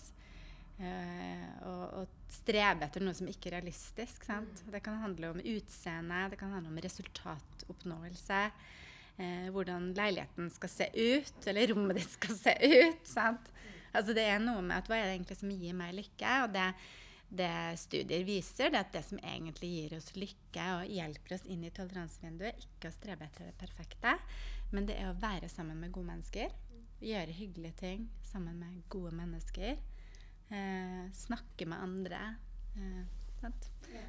eh, 0.79 1.47
å, 1.67 2.05
strebe 2.31 2.87
etter 2.87 3.03
noe 3.03 3.17
som 3.17 3.29
ikke 3.31 3.51
er 3.51 3.59
realistisk. 3.59 4.27
Sant? 4.27 4.63
Det 4.71 4.83
kan 4.85 4.99
handle 5.03 5.33
om 5.35 5.43
utseende, 5.43 6.27
det 6.33 6.39
kan 6.41 6.55
handle 6.55 6.73
om 6.73 6.83
resultatoppnåelse. 6.83 8.43
Eh, 9.17 9.49
hvordan 9.55 9.91
leiligheten 9.97 10.51
skal 10.53 10.73
se 10.73 10.91
ut, 10.93 11.39
eller 11.49 11.73
rommet 11.73 12.03
ditt 12.03 12.15
skal 12.19 12.39
se 12.39 12.55
ut. 12.63 13.03
Sant? 13.09 13.51
Altså 13.97 14.15
det 14.17 14.27
er 14.29 14.43
noe 14.43 14.63
med 14.63 14.77
at 14.77 14.91
hva 14.91 15.01
er 15.01 15.09
det 15.09 15.17
egentlig 15.17 15.39
som 15.41 15.53
gir 15.55 15.77
meg 15.79 15.95
lykke? 15.97 16.35
Og 16.45 16.53
det, 16.53 16.67
det 17.41 17.53
studier 17.81 18.27
viser, 18.29 18.71
det 18.71 18.81
er 18.81 18.85
at 18.85 18.93
det 18.99 19.05
som 19.07 19.23
egentlig 19.23 19.71
gir 19.73 19.97
oss 19.97 20.13
lykke 20.19 20.67
og 20.77 20.93
hjelper 20.99 21.39
oss 21.39 21.47
inn 21.49 21.65
i 21.65 21.73
toleransevinduet, 21.75 22.67
ikke 22.69 22.91
å 22.91 22.97
strebe 22.99 23.27
etter 23.27 23.49
det 23.49 23.57
perfekte, 23.63 24.19
men 24.73 24.87
det 24.87 24.97
er 25.01 25.11
å 25.13 25.19
være 25.21 25.49
sammen 25.49 25.79
med 25.81 25.93
gode 25.93 26.07
mennesker. 26.07 26.51
Gjøre 27.01 27.33
hyggelige 27.37 27.77
ting 27.77 28.09
sammen 28.25 28.59
med 28.59 28.83
gode 28.89 29.13
mennesker. 29.15 29.77
Eh, 30.51 31.07
snakke 31.13 31.67
med 31.69 31.79
andre. 31.83 32.21
Eh, 32.77 33.03
sant? 33.41 33.69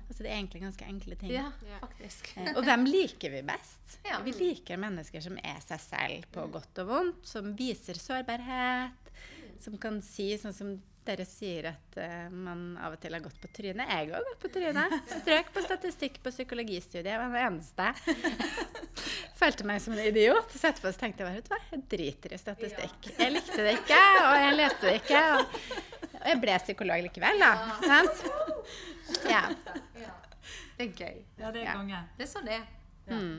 Altså 0.10 0.24
det 0.24 0.32
er 0.32 0.38
egentlig 0.40 0.62
ganske 0.64 0.86
enkle 0.88 1.16
ting. 1.20 1.32
Ja, 1.32 1.52
Ja. 1.68 1.80
faktisk. 1.84 2.32
Eh, 2.38 2.54
Og 2.58 2.64
hvem 2.64 2.86
liker 2.86 3.30
vi 3.32 3.42
best? 3.42 4.00
Ja. 4.06 4.20
Vi 4.24 4.32
liker 4.32 4.78
mennesker 4.78 5.22
som 5.22 5.38
er 5.44 5.60
seg 5.62 5.80
selv 5.80 6.26
på 6.32 6.48
godt 6.52 6.80
og 6.84 6.88
vondt, 6.88 7.26
som 7.28 7.54
viser 7.56 7.94
sårbarhet, 7.94 9.12
som 9.60 9.78
kan 9.78 10.02
si 10.02 10.32
sånn 10.38 10.54
som 10.54 10.82
dere 11.08 11.26
sier 11.28 11.70
at 11.72 11.98
uh, 12.00 12.28
man 12.34 12.62
av 12.84 12.94
og 12.96 13.02
til 13.02 13.16
har 13.16 13.24
gått 13.24 13.40
på 13.44 13.50
trynet. 13.56 13.88
Jeg 13.90 14.10
har 14.12 14.26
gått 14.28 14.42
på 14.44 14.52
trynet. 14.54 14.96
Strøk 15.22 15.52
på 15.56 15.64
statistikk 15.66 16.20
på 16.26 16.34
psykologistudiet. 16.36 17.10
Jeg 17.14 17.22
var 17.22 17.34
den 17.34 17.48
eneste. 17.48 17.90
Følte 19.42 19.68
meg 19.70 19.82
som 19.84 19.94
en 19.96 20.02
idiot. 20.08 20.54
Så 20.58 20.70
etterpå 20.72 20.92
så 20.94 21.02
tenkte 21.04 21.24
jeg 21.26 21.38
vet 21.40 21.50
du 21.50 21.54
hva, 21.54 21.60
jeg 21.72 21.84
driter 21.94 22.34
i 22.34 22.40
statistikk. 22.42 23.12
Jeg 23.20 23.34
likte 23.36 23.60
det 23.68 23.76
ikke, 23.80 24.00
og 24.24 24.38
jeg 24.44 24.56
leste 24.58 24.88
det 24.88 24.96
ikke. 25.02 25.22
Og, 25.36 25.60
og 26.18 26.26
jeg 26.32 26.42
ble 26.46 26.56
psykolog 26.64 27.04
likevel, 27.06 27.44
da. 27.44 27.52
Sant? 27.86 28.26
Ja. 29.30 29.44
Det 30.78 30.88
er 30.88 30.96
gøy. 30.98 31.22
Ja, 31.42 31.52
det 31.54 31.64
Ja. 31.68 31.76
konge. 31.78 32.02
Det 32.18 32.26
er 32.28 32.32
sånn 32.32 32.50
det 32.50 32.58
er. 32.58 32.66
Mm. 33.14 33.38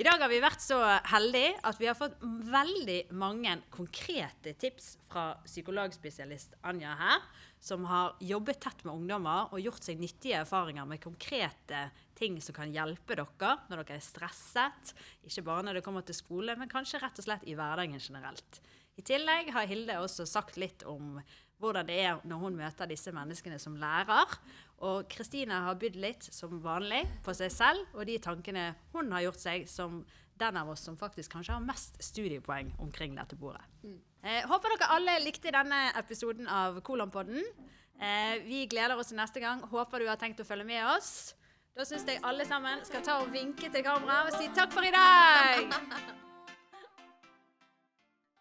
I 0.00 0.04
dag 0.06 0.22
har 0.22 0.30
vi 0.32 0.38
vært 0.40 0.62
så 0.64 0.78
heldige 1.10 1.58
at 1.68 1.76
vi 1.76 1.84
har 1.84 1.96
fått 1.98 2.14
veldig 2.24 3.10
mange 3.20 3.52
konkrete 3.68 4.54
tips 4.56 4.94
fra 5.10 5.34
psykologspesialist 5.44 6.54
Anja 6.70 6.94
her, 6.96 7.26
som 7.60 7.84
har 7.84 8.14
jobbet 8.24 8.62
tett 8.64 8.80
med 8.86 8.94
ungdommer 8.94 9.52
og 9.52 9.60
gjort 9.60 9.84
seg 9.84 10.00
nyttige 10.00 10.38
erfaringer 10.40 10.88
med 10.88 11.02
konkrete 11.04 11.82
ting 12.16 12.40
som 12.40 12.56
kan 12.56 12.72
hjelpe 12.72 13.18
dere 13.20 13.52
når 13.68 13.82
dere 13.82 13.98
er 13.98 14.06
stresset. 14.06 14.94
Ikke 15.28 15.44
bare 15.50 15.66
når 15.68 15.76
det 15.76 15.84
kommer 15.84 16.08
til 16.08 16.16
skole, 16.16 16.56
men 16.56 16.72
kanskje 16.72 17.02
rett 17.04 17.20
og 17.20 17.28
slett 17.28 17.44
i 17.44 17.58
hverdagen 17.60 18.00
generelt. 18.00 18.62
I 18.96 19.04
tillegg 19.04 19.52
har 19.52 19.68
Hilde 19.68 20.00
også 20.00 20.24
sagt 20.24 20.56
litt 20.56 20.80
om 20.88 21.18
hvordan 21.60 21.84
det 21.92 22.00
er 22.06 22.24
når 22.24 22.40
hun 22.40 22.56
møter 22.56 22.88
disse 22.88 23.12
menneskene 23.12 23.60
som 23.60 23.76
lærer. 23.76 24.32
Og 24.80 25.04
Kristine 25.12 25.58
har 25.66 25.76
bydd 25.80 25.98
litt, 26.00 26.26
som 26.32 26.56
vanlig, 26.64 27.02
på 27.24 27.34
seg 27.36 27.52
selv 27.52 27.96
og 27.98 28.06
de 28.08 28.16
tankene 28.22 28.70
hun 28.94 29.10
har 29.12 29.26
gjort 29.26 29.42
seg 29.42 29.66
som 29.68 30.00
den 30.40 30.56
av 30.56 30.70
oss 30.72 30.86
som 30.86 30.96
faktisk 30.96 31.34
kanskje 31.34 31.52
har 31.52 31.64
mest 31.64 31.98
studiepoeng 32.00 32.72
omkring 32.80 33.18
dette 33.18 33.36
bordet. 33.36 33.60
Eh, 34.24 34.46
håper 34.48 34.72
dere 34.72 34.88
alle 34.94 35.18
likte 35.20 35.52
denne 35.52 35.90
episoden 36.00 36.48
av 36.48 36.80
Kolonpodden. 36.84 37.44
Eh, 38.00 38.40
vi 38.46 38.64
gleder 38.72 38.96
oss 38.96 39.12
til 39.12 39.20
neste 39.20 39.42
gang. 39.44 39.60
Håper 39.68 40.00
du 40.00 40.08
har 40.08 40.16
tenkt 40.20 40.40
å 40.40 40.48
følge 40.48 40.64
med 40.64 40.86
oss. 40.94 41.34
Da 41.76 41.84
syns 41.84 42.08
jeg 42.08 42.24
alle 42.24 42.48
sammen 42.48 42.80
skal 42.88 43.04
ta 43.04 43.20
og 43.20 43.30
vinke 43.36 43.68
til 43.68 43.84
kamera 43.84 44.24
og 44.26 44.34
si 44.40 44.48
takk 44.56 44.72
for 44.72 44.88
i 44.88 44.96
dag! 44.96 46.20